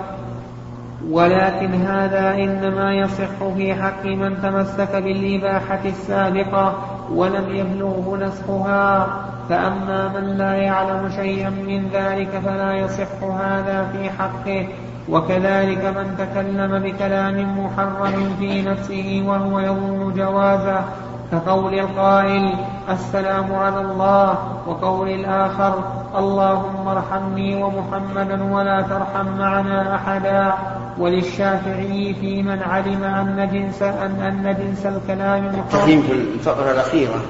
[1.11, 6.75] ولكن هذا إنما يصح في حق من تمسك بالإباحة السابقة
[7.13, 9.07] ولم يبلغه نسخها.
[9.49, 14.67] فأما من لا يعلم شيئا من ذلك فلا يصح هذا في حقه.
[15.09, 20.85] وكذلك من تكلم بكلام محرم في نفسه وهو يظن جوازه
[21.33, 22.55] كقول القائل
[22.91, 25.75] السلام على الله وقول الآخر
[26.19, 30.55] اللهم ارحمني ومحمدا ولا ترحم معنا أحدا.
[30.99, 37.21] وللشافعي في من علم أن جنس أن أن جنس الكلام محرم في الفقرة الأخيرة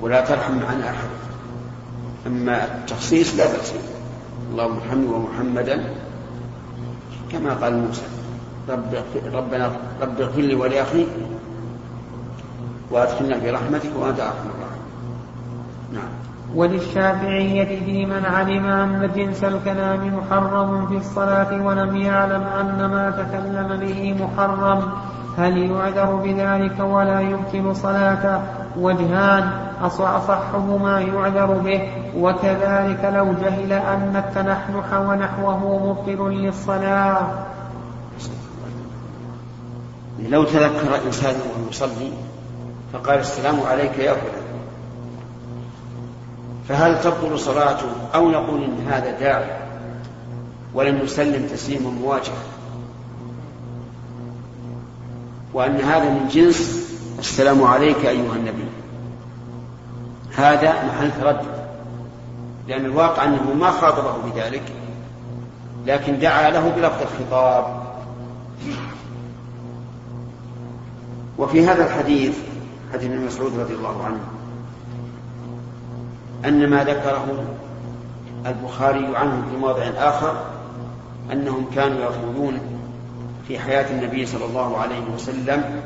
[0.00, 1.08] ولا ترحم معنا أحد.
[2.26, 3.74] أما التخصيص لا بأس
[4.52, 5.84] اللهم ارحمني ومحمدا
[7.32, 8.02] كما قال موسى
[8.68, 8.94] رب
[9.34, 9.70] ربنا
[10.02, 11.06] رب اغفر لي ولأخي
[12.90, 14.80] وأدخلنا برحمتك وأنت أرحم الراحمين
[15.92, 16.08] نعم.
[16.54, 23.80] وللشافعية في من علم أن جنس الكلام محرم في الصلاة ولم يعلم أن ما تكلم
[23.80, 24.82] به محرم
[25.38, 28.42] هل يعذر بذلك ولا يبطل صلاته؟
[28.78, 29.50] وجهان
[29.82, 31.88] أص- أصحهما يعذر به.
[32.18, 37.22] وكذلك لو جهل أن التنحنح ونحوه مبطل للصلاة.
[40.28, 42.12] لو تذكر إنسان وهو يصلي
[42.92, 44.50] فقال السلام عليك يا فلان.
[46.68, 49.56] فهل تبطل صلاته أو نقول إن هذا داعي
[50.74, 52.44] ولم يسلم تسليما مواجهة
[55.52, 58.64] وأن هذا من جنس السلام عليك أيها النبي.
[60.36, 61.60] هذا محل تردد
[62.68, 64.62] لأن الواقع أنه ما خاطبه بذلك
[65.86, 67.82] لكن دعا له بلفظ الخطاب.
[71.38, 72.38] وفي هذا الحديث
[72.92, 74.20] حديث ابن مسعود رضي الله عنه
[76.44, 77.44] أن ما ذكره
[78.46, 80.44] البخاري عنه في موضع آخر
[81.32, 82.58] أنهم كانوا يقولون
[83.48, 85.82] في حياة النبي صلى الله عليه وسلم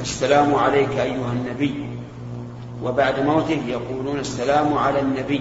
[0.00, 1.86] السلام عليك أيها النبي
[2.82, 5.40] وبعد موته يقولون السلام على النبي.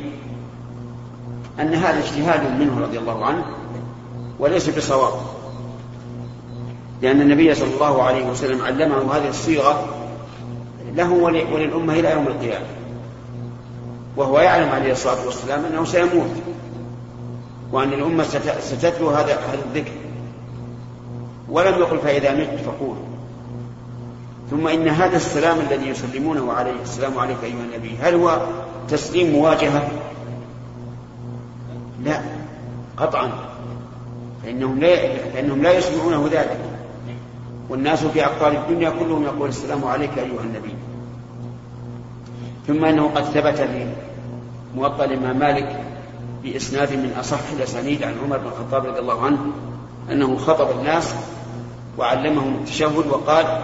[1.60, 3.46] أن هذا اجتهاد منه رضي الله عنه
[4.40, 5.14] وليس بصواب
[7.02, 10.03] لأن النبي صلى الله عليه وسلم علمه هذه الصيغة
[10.96, 12.66] له ول- وللأمة إلى يوم القيامة.
[14.18, 16.32] وهو يعلم عليه الصلاة والسلام أنه سيموت.
[17.72, 19.92] وأن الأمة ست- ستتلو هذا هذا الذكر.
[21.50, 22.96] ولم يقل فإذا مت فقول.
[24.52, 28.42] ثم إن هذا السلام الذي يسلمونه عليه السلام عليك أيها النبي هل هو
[28.90, 29.88] تسليم مواجهة؟
[32.04, 32.22] لا.
[32.98, 33.32] قطعا.
[34.44, 34.96] فإنهم لا
[35.34, 36.60] فإنهم لا يسمعونه ذلك.
[37.74, 40.76] والناس في أقطار الدنيا كلهم يقول السلام عليك أيها النبي.
[42.68, 43.88] ثم أنه قد ثبت في
[44.76, 45.86] موطأ الإمام مالك
[46.44, 49.40] بإسناد من أصح الأسانيد عن عمر بن الخطاب رضي الله عنه
[50.12, 51.16] أنه خطب الناس
[51.98, 53.62] وعلمهم التشهد وقال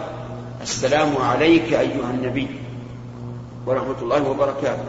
[0.62, 2.48] السلام عليك أيها النبي
[3.66, 4.86] ورحمة الله وبركاته.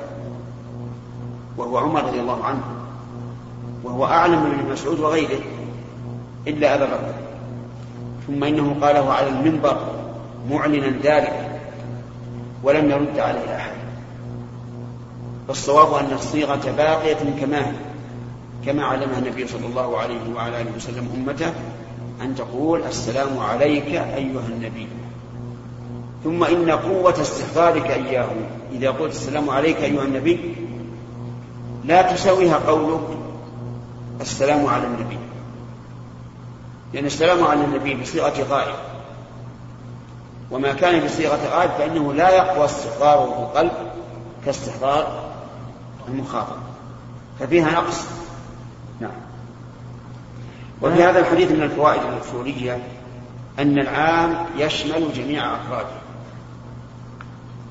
[1.56, 2.62] وهو عمر رضي الله عنه.
[3.85, 5.40] وهو أعلم من مسعود وغيره
[6.46, 7.29] إلا أبا بكر.
[8.26, 9.78] ثم إنه قاله على المنبر
[10.50, 11.61] معلنا ذلك
[12.62, 13.72] ولم يرد عليه أحد.
[15.48, 17.72] فالصواب أن الصيغة باقية كما
[18.66, 21.52] كما علمها النبي صلى الله عليه وعلى آله وسلم أمته
[22.22, 24.87] أن تقول السلام عليك أيها النبي.
[26.24, 28.28] ثم إن قوة استحضارك إياه.
[28.72, 30.54] إذا قلت السلام عليك أيها النبي
[31.85, 33.00] لا تساويها قولك
[34.20, 35.18] السلام على النبي.
[36.92, 38.74] لأن السلام على النبي بصيغة غائب.
[40.50, 43.72] وما كان بصيغة غائب فإنه لا يقوى استحضاره في القلب
[44.44, 45.31] كاستحضار
[46.09, 46.57] المخاطب.
[47.40, 48.07] ففيها نقص.
[49.00, 49.11] نعم.
[50.83, 52.79] وفي هذا الحديث من الفوائد الأصولية
[53.59, 56.00] أن العام يشمل جميع أفراده.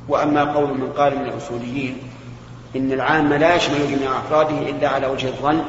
[0.08, 1.98] وأما قول من قال من الأصوليين
[2.76, 5.64] إن العام لا يشمل جميع أفراده إلا على وجه الظن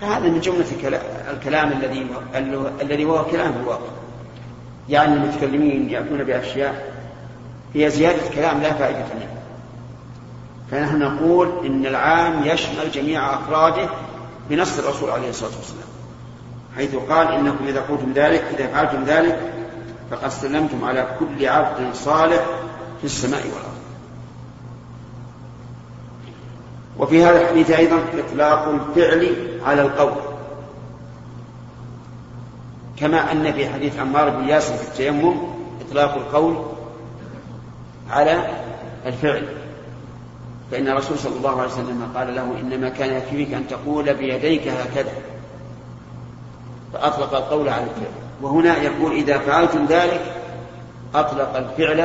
[0.00, 2.06] فهذا من جملة كلا- الكلام الذي
[2.82, 3.90] الذي هو كلام في الواقع.
[4.88, 6.92] يعني المتكلمين يأتون بأشياء
[7.74, 9.40] هي زيادة كلام لا فائدة منها.
[10.70, 13.88] فنحن نقول إن العام يشمل جميع أفراده
[14.50, 15.88] بنص الرسول عليه الصلاة والسلام.
[16.76, 19.52] حيث قال إنكم إذا قلتم ذلك إذا فعلتم ذلك
[20.10, 22.44] فقد سلمتم على كل عبد صالح
[23.00, 23.69] في السماء والأرض.
[27.00, 30.12] وفي هذا الحديث أيضا إطلاق الفعل على القول.
[32.96, 35.36] كما أن في حديث عمار بن ياسر في التيمم
[35.88, 36.56] إطلاق القول
[38.10, 38.50] على
[39.06, 39.48] الفعل.
[40.70, 45.12] فإن الرسول صلى الله عليه وسلم قال له إنما كان يكفيك أن تقول بيديك هكذا.
[46.92, 48.12] فأطلق القول على الفعل.
[48.42, 50.20] وهنا يقول إذا فعلتم ذلك
[51.14, 52.00] أطلق الفعل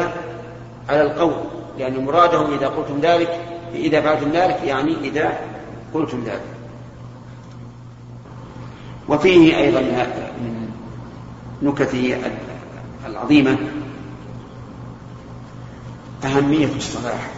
[0.89, 1.33] على القول.
[1.77, 5.39] لأن مراده إذا قلتم ذلك إذا فعلتم ذلك يعني إذا
[5.93, 6.41] قلتم ذلك.
[9.09, 10.69] وفيه أيضا من
[11.61, 12.17] نكته
[13.05, 13.57] العظيمة
[16.25, 17.31] أهمية الصلاح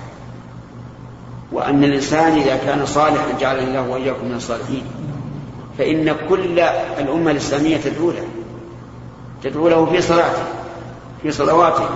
[1.51, 4.83] وأن الإنسان إذا كان صالحا جعلني الله وإياكم من الصالحين
[5.77, 6.59] فإن كل
[6.99, 8.27] الأمة الإسلامية تدعو له
[9.43, 10.43] تدعو له في صلاته
[11.21, 11.89] في صلواته.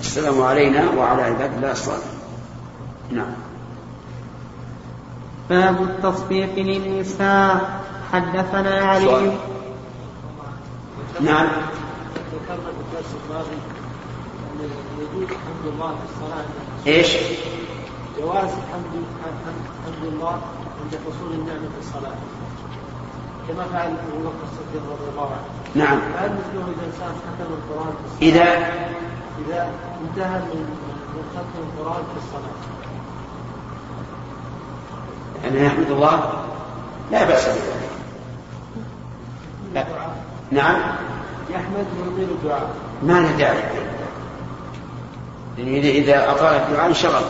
[0.00, 2.21] السلام علينا وعلى عباد الله الصالحين.
[3.12, 3.34] نعم.
[5.50, 7.80] باب التصفيق للنساء.
[8.12, 9.36] حدثنا علي.
[11.20, 11.46] نعم.
[12.32, 13.56] ذكرنا في الدرس الماضي
[14.52, 16.44] أن يجوز حمد الله في الصلاة.
[16.86, 17.16] إيش؟
[18.18, 19.04] جواز حمد
[19.84, 20.40] حمد الله
[20.82, 22.16] عند حصول النعمة في الصلاة.
[23.48, 25.84] كما فعل أبو بكر الصديق رضي الله عنه.
[25.84, 25.98] نعم.
[26.00, 28.48] فهل مثله إذا انسان ختم القرآن في الصلاة؟ إذا؟
[29.46, 29.70] إذا
[30.02, 30.60] انتهى من
[31.14, 32.71] من ختم القرآن في الصلاة.
[35.44, 36.32] أن يحمد الله؟
[37.10, 37.90] لا بأس بذلك.
[39.74, 39.86] لا.
[40.50, 40.76] نعم؟
[41.50, 42.70] يحمد ويطيل الدعاء.
[43.02, 43.62] ما له داعي.
[45.58, 47.22] لأن إذا إذا أطال الدعاء انشغل.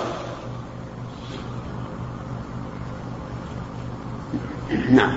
[4.91, 5.13] نعم.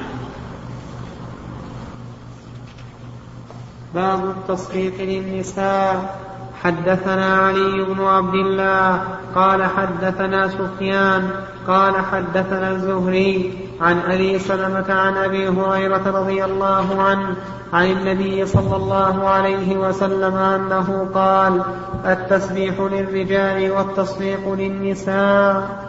[3.93, 6.24] باب التصفيق للنساء.
[6.66, 9.01] حدثنا علي بن عبد الله
[9.36, 11.30] قال حدثنا سفيان
[11.68, 17.36] قال حدثنا الزهري عن أبي سلمة عن أبي هريرة رضي الله عنه
[17.74, 21.63] عن النبي صلى الله عليه وسلم أنه قال
[22.05, 25.86] التسبيح للرجال والتصفيق للنساء.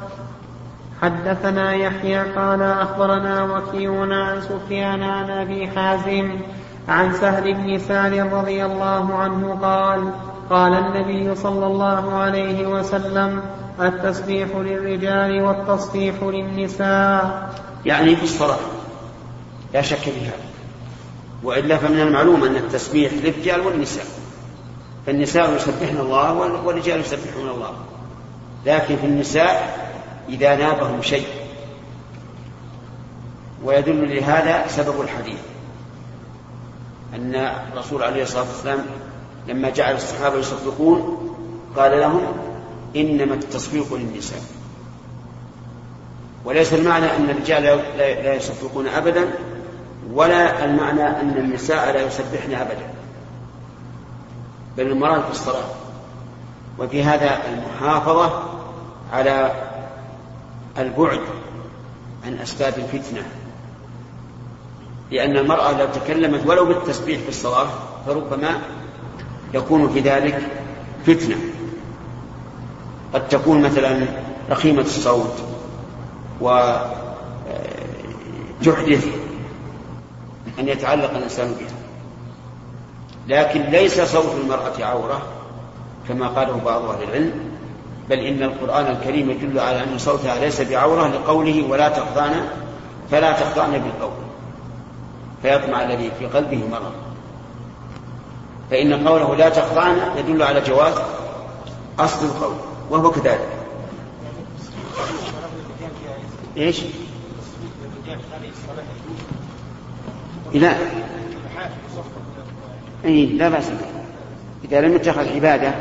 [1.03, 6.31] حدثنا يحيى قال أخبرنا وكيع عن سفيان عن أبي حازم
[6.89, 10.13] عن سهل بن سعد رضي الله عنه قال
[10.51, 13.43] قال النبي صلى الله عليه وسلم
[13.81, 17.55] التسبيح للرجال والتصفيح للنساء.
[17.85, 18.59] يعني في الصلاة.
[19.75, 20.47] لا شك في هذا.
[21.43, 24.07] وإلا فمن المعلوم أن التسبيح للرجال والنساء.
[25.07, 26.33] فالنساء يسبحن الله
[26.65, 27.73] والرجال يسبحون الله.
[28.67, 29.79] لكن في النساء
[30.29, 31.27] إذا نابهم شيء.
[33.65, 35.41] ويدل لهذا سبب الحديث.
[37.15, 37.35] أن
[37.73, 38.79] الرسول عليه الصلاة والسلام
[39.49, 41.33] لما جعل الصحابة يصدقون
[41.77, 42.23] قال لهم
[42.97, 44.41] إنما التصفيق للنساء.
[46.45, 47.63] وليس المعنى أن الرجال
[47.99, 49.29] لا يصفقون أبدا
[50.13, 52.95] ولا المعنى أن النساء لا يسبحن أبدا.
[54.77, 55.65] بل المراد في الصلاة.
[56.79, 58.43] وفي هذا المحافظة
[59.13, 59.53] على
[60.79, 61.21] البعد
[62.27, 63.23] عن أسباب الفتنة.
[65.11, 67.67] لأن المرأة لو تكلمت ولو بالتسبيح في الصلاة
[68.07, 68.61] فربما
[69.57, 70.43] يكون في ذلك
[71.07, 71.37] فتنة.
[73.15, 74.07] قد تكون مثلا
[74.51, 75.43] رخيمة الصوت
[76.41, 76.87] وتحدث
[80.59, 81.77] أن يتعلق الإنسان بها.
[83.29, 85.23] لكن ليس صوت المرأة عورة
[86.09, 87.33] كما قاله بعض أهل العلم
[88.11, 92.49] بل إن القرآن الكريم يدل على أن صوتها ليس بعورة لقوله ولا تخضعن
[93.11, 94.13] فلا تخضعن بالقول
[95.43, 97.06] فيطمع الذي في قلبه مرض.
[98.71, 100.95] فإن قوله لا تخضعن يدل على جواز
[101.99, 102.55] أصل القول
[102.91, 103.49] وهو كذلك
[106.57, 106.81] إيش؟
[110.55, 110.77] لا
[113.05, 113.65] إي لا بأس
[114.65, 115.75] إذا لم يتخذ عبادة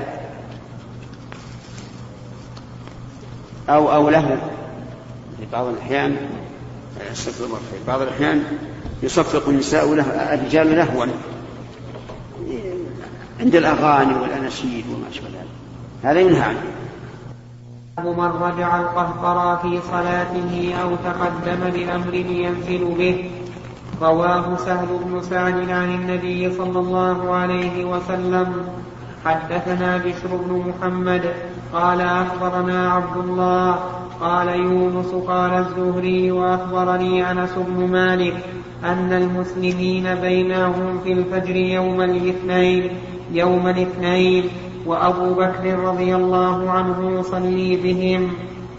[3.69, 4.37] أو أو له
[5.39, 6.17] في بعض الأحيان
[7.13, 8.43] في بعض الأحيان
[9.03, 11.05] يصفق النساء له الرجال لهوا
[13.39, 15.47] عند الأغاني والأناشيد وما أشبه ذلك.
[16.03, 16.59] هذا ينهى عنه.
[17.99, 23.29] من رجع القهقرى في صلاته أو تقدم بأمر ينزل به.
[24.01, 28.67] رواه سهل بن سعد عن النبي صلى الله عليه وسلم.
[29.25, 31.33] حدثنا بشر بن محمد.
[31.73, 33.79] قال أخبرنا عبد الله.
[34.21, 38.37] قال يونس قال الزهري وأخبرني أنس بن مالك
[38.83, 42.89] أن المسلمين بينهم في الفجر يوم الاثنين.
[43.31, 44.43] يوم الاثنين
[44.85, 48.29] وأبو بكر رضي الله عنه يصلي بهم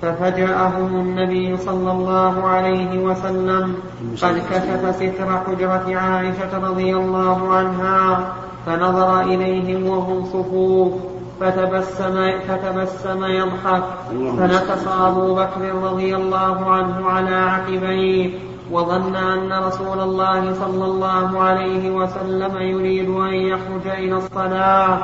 [0.03, 3.75] ففجأهم النبي صلى الله عليه وسلم
[4.23, 8.33] قد كشف ستر حجرة عائشة رضي الله عنها
[8.67, 10.93] فنظر إليهم وهم صفوف
[11.41, 18.31] فتبسم فتبسم يضحك فنكص أبو بكر رضي الله عنه على عقبيه
[18.73, 24.99] وظن أن رسول الله صلى الله عليه وسلم يريد أن يخرج إلى الصلاة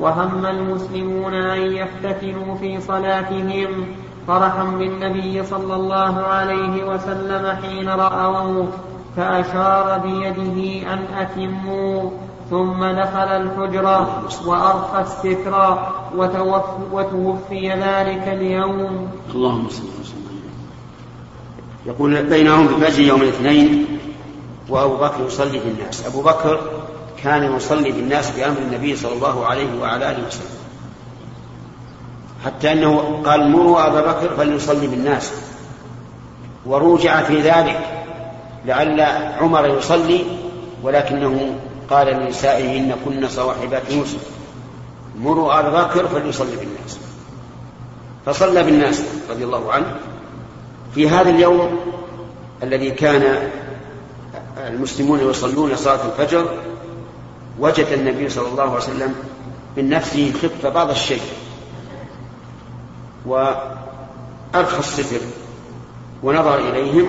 [0.00, 3.86] وهم المسلمون أن يفتتنوا في صلاتهم.
[4.28, 8.66] فرحا بالنبي صلى الله عليه وسلم حين رأوه
[9.16, 12.10] فأشار بيده أن أتموا.
[12.50, 15.78] ثم دخل الحجرة وأرخى الستر
[16.92, 19.08] وتوفي ذلك اليوم.
[19.34, 20.23] اللهم صل وسلم.
[21.86, 23.86] يقول بينهم بفجر يوم الاثنين
[24.68, 26.06] وأبو بكر يصلي في الناس.
[26.06, 26.60] أبو بكر
[27.22, 30.54] كان يصلي بالناس بأمر النبي صلى الله عليه وعلى آله وسلم.
[32.44, 35.32] حتى أنه قال مروا أبا بكر فليصلي بالناس
[36.66, 37.80] وروجع في ذلك
[38.66, 39.00] لعل
[39.40, 40.24] عمر يصلي
[40.82, 41.56] ولكنه
[41.90, 44.20] قال لنسائه إن كن صواحبات يوسف.
[45.20, 46.98] مروا آل بكر فليصلي بالناس
[48.26, 49.96] فصلى بالناس رضي الله عنه.
[50.94, 51.80] في هذا اليوم
[52.62, 53.50] الذي كان
[54.66, 56.46] المسلمون يصلون صلاة الفجر
[57.58, 59.14] وجد النبي صلى الله عليه وسلم
[59.76, 61.22] من نفسه خف بعض الشيء.
[63.26, 65.20] وأرخى الستر
[66.22, 67.06] ونظر إليهم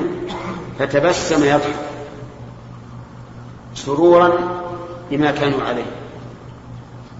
[0.80, 1.76] فتبسم يضحك
[3.76, 4.32] سرورا
[5.12, 5.92] بما كانوا عليه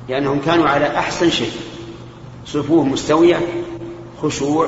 [0.10, 1.52] لأنهم كانوا على أحسن شيء.
[2.46, 3.40] صفوف مستوية
[4.22, 4.68] خشوع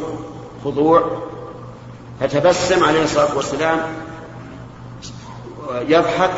[0.66, 1.27] خضوع
[2.20, 3.80] فتبسم عليه الصلاة والسلام
[5.88, 6.32] يضحك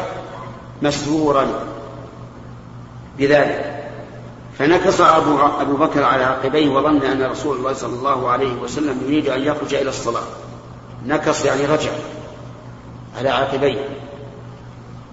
[0.81, 1.47] مسرورا
[3.17, 3.75] بذلك.
[4.59, 9.27] فنكص أبو, أبو بكر على عقبيه وظن أن رسول الله صلى الله عليه وسلم يريد
[9.27, 10.23] أن يخرج إلى الصلاة.
[11.05, 11.91] نكص يعني رجع
[13.17, 13.89] على عقبيه.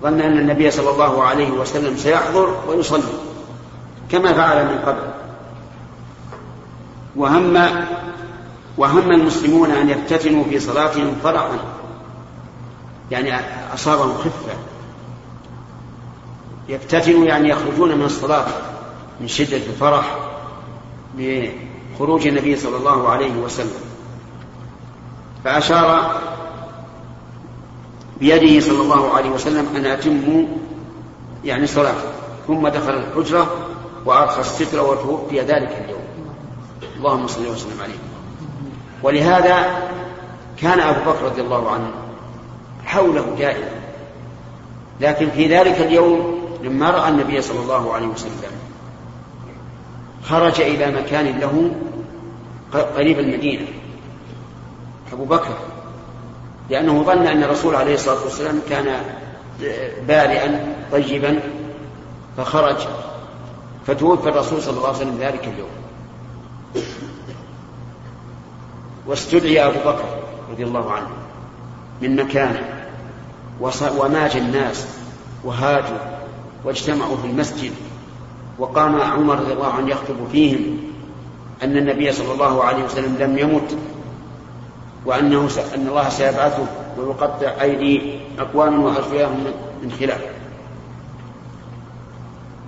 [0.02, 3.12] ظن أن النبي صلى الله عليه وسلم سيحضر ويصلي
[4.10, 5.02] كما فعل من قبل.
[7.16, 7.56] وهم
[8.78, 11.58] وهم المسلمون أن يفتتنوا في صلاتهم فرحا
[13.10, 13.34] يعني
[13.74, 14.52] أصابهم خفة.
[16.68, 18.46] يفتتنوا يعني يخرجون من الصلاة
[19.20, 20.18] من شدة الفرح
[21.18, 23.80] بخروج النبي صلى الله عليه وسلم.
[25.44, 26.20] فأشار
[28.20, 30.46] بيده صلى الله عليه وسلم أن أتموا
[31.44, 31.94] يعني صلاة
[32.46, 33.54] ثم دخل الحجرة
[34.04, 36.04] وأرخى الستر وتوفي ذلك اليوم.
[36.96, 38.15] اللهم صل وسلم عليه.
[39.06, 39.82] ولهذا
[40.60, 41.90] كان أبو بكر رضي الله عنه
[42.84, 43.68] حوله دائما
[45.00, 48.50] لكن في ذلك اليوم لما رأى النبي صلى الله عليه وسلم
[50.24, 51.70] خرج إلى مكان له
[52.96, 53.66] قريب المدينة
[55.12, 55.54] أبو بكر
[56.70, 58.86] لأنه ظن أن الرسول عليه الصلاة والسلام كان
[60.08, 61.40] بارئا طيبا
[62.36, 62.76] فخرج
[63.86, 65.85] فتوفى الرسول صلى الله عليه وسلم ذلك اليوم.
[69.06, 70.04] واستدعي أبو بكر
[70.50, 71.08] رضي الله عنه
[72.02, 72.88] من مكانه
[73.98, 74.86] وماج الناس
[75.44, 75.98] وهاجوا
[76.64, 77.72] واجتمعوا في المسجد
[78.58, 80.78] وقام عمر رضي الله عنه يخطب فيهم
[81.62, 83.76] أن النبي صلى الله عليه وسلم لم يمت
[85.06, 85.58] وأنه س...
[85.58, 86.66] أن الله سيبعثه
[86.98, 89.44] ويقطع أيدي أقوام وأرجلهم
[89.82, 90.20] من خلاف.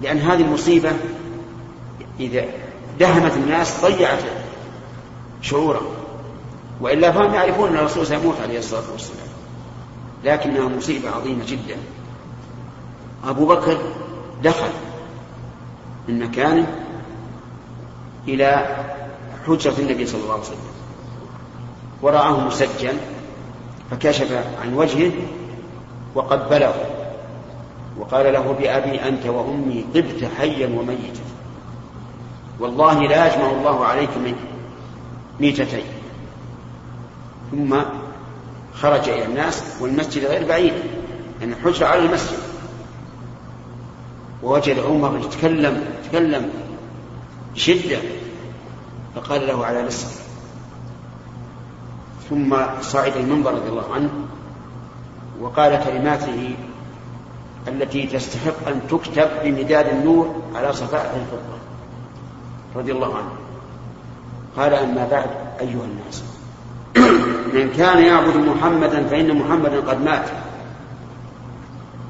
[0.02, 0.90] لأن هذه المصيبة
[2.20, 2.44] إذا
[3.00, 4.22] دهمت الناس ضيعت
[5.42, 5.86] شعورهم.
[6.80, 9.28] وإلا فهم يعرفون أن الرسول سيموت عليه الصلاة والسلام.
[10.24, 11.76] لكنها مصيبة عظيمة جدا.
[13.24, 13.78] أبو بكر
[14.42, 14.70] دخل
[16.08, 16.66] من مكانه
[18.28, 18.76] إلى
[19.46, 20.58] حجرة النبي صلى الله عليه وسلم.
[22.02, 22.96] ورآه مسجل
[23.90, 25.12] فكشف عن وجهه
[26.14, 26.74] وقبله
[27.98, 31.22] وقال له بأبي أنت وأمي طبت حيا وميتا.
[32.60, 34.10] والله لا يجمع الله عليك
[35.40, 35.97] ميتتين.
[37.50, 37.76] ثم
[38.74, 40.72] خرج إلى الناس والمسجد غير بعيد
[41.40, 42.38] يعني الحجرة على المسجد.
[44.42, 46.50] ووجد عمر يتكلم يتكلم
[47.54, 47.98] بشدة
[49.14, 50.22] فقال له على رزقك
[52.30, 54.10] ثم صعد المنبر رضي الله عنه
[55.40, 56.54] وقال كلماته
[57.68, 61.58] التي تستحق أن تكتب بمداد النور على صفائح الفضة
[62.76, 63.32] رضي الله عنه.
[64.56, 65.30] قال أما بعد
[65.60, 66.24] أيها الناس.
[67.54, 70.28] من كان يعبد محمدا فإن محمدا قد مات.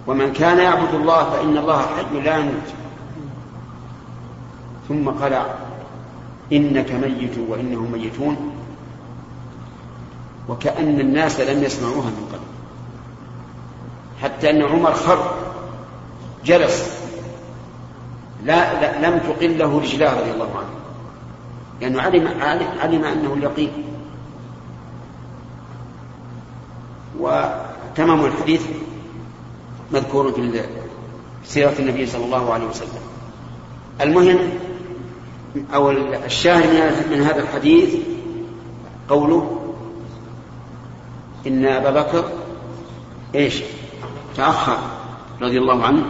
[0.07, 2.69] ومن كان يعبد الله فإن الله حي لا يموت.
[4.89, 5.43] ثم قال
[6.53, 8.37] إنك ميت وإنهم ميتون.
[10.49, 12.49] وكأن الناس لم يسمعوها من قبل.
[14.23, 15.35] حتى أن عمر خر
[16.45, 16.99] جلس
[18.45, 20.79] لا, لا لم تقله رجلاه رضي الله عنه.
[21.81, 22.29] لأنه علم,
[22.81, 23.73] علم أنه اليقين.
[27.29, 28.63] وتمام الحديث
[29.93, 30.63] مذكور في
[31.45, 33.01] سيرة النبي صلى الله عليه وسلم.
[34.01, 34.39] المهم
[35.75, 35.91] أو
[36.25, 37.95] الشاهد من هذا الحديث
[39.09, 39.61] قوله
[41.47, 42.25] إن أبا بكر
[43.35, 43.63] إيش؟
[44.37, 44.79] تأخر
[45.43, 46.05] رضي الله عنه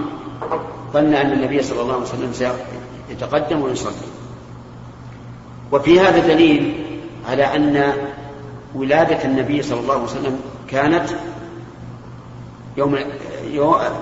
[0.92, 2.32] ظن أن النبي صلى الله عليه وسلم
[3.08, 3.92] سيتقدم ويصلي.
[5.72, 6.84] وفي هذا دليل
[7.28, 7.92] على أن
[8.74, 10.40] ولادة النبي صلى الله عليه وسلم
[10.70, 11.08] كانت
[12.76, 12.98] يوم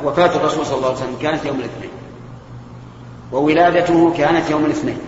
[0.05, 1.91] وفاة الرسول صلى الله عليه وسلم كانت يوم الاثنين.
[3.33, 4.99] وولادته كانت يوم الاثنين.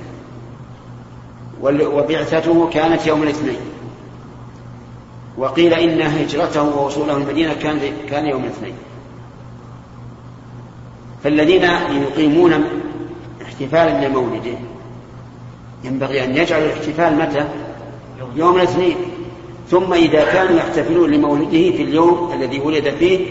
[1.62, 3.60] وبعثته كانت يوم الاثنين.
[5.38, 7.80] وقيل إن هجرته ووصوله المدينة كان
[8.10, 8.74] كان يوم الاثنين.
[11.24, 11.64] فالذين
[12.02, 12.64] يقيمون
[13.42, 14.58] احتفالا لمولده
[15.84, 17.48] ينبغي أن يجعلوا الاحتفال متى؟
[18.36, 18.96] يوم الاثنين.
[19.70, 23.26] ثم إذا كانوا يحتفلون لمولده في اليوم الذي ولد فيه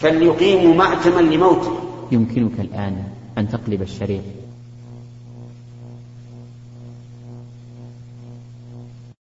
[0.00, 1.72] فليقيموا معتما لموته.
[2.12, 3.02] يمكنك الآن
[3.38, 4.22] أن تقلب الشريط.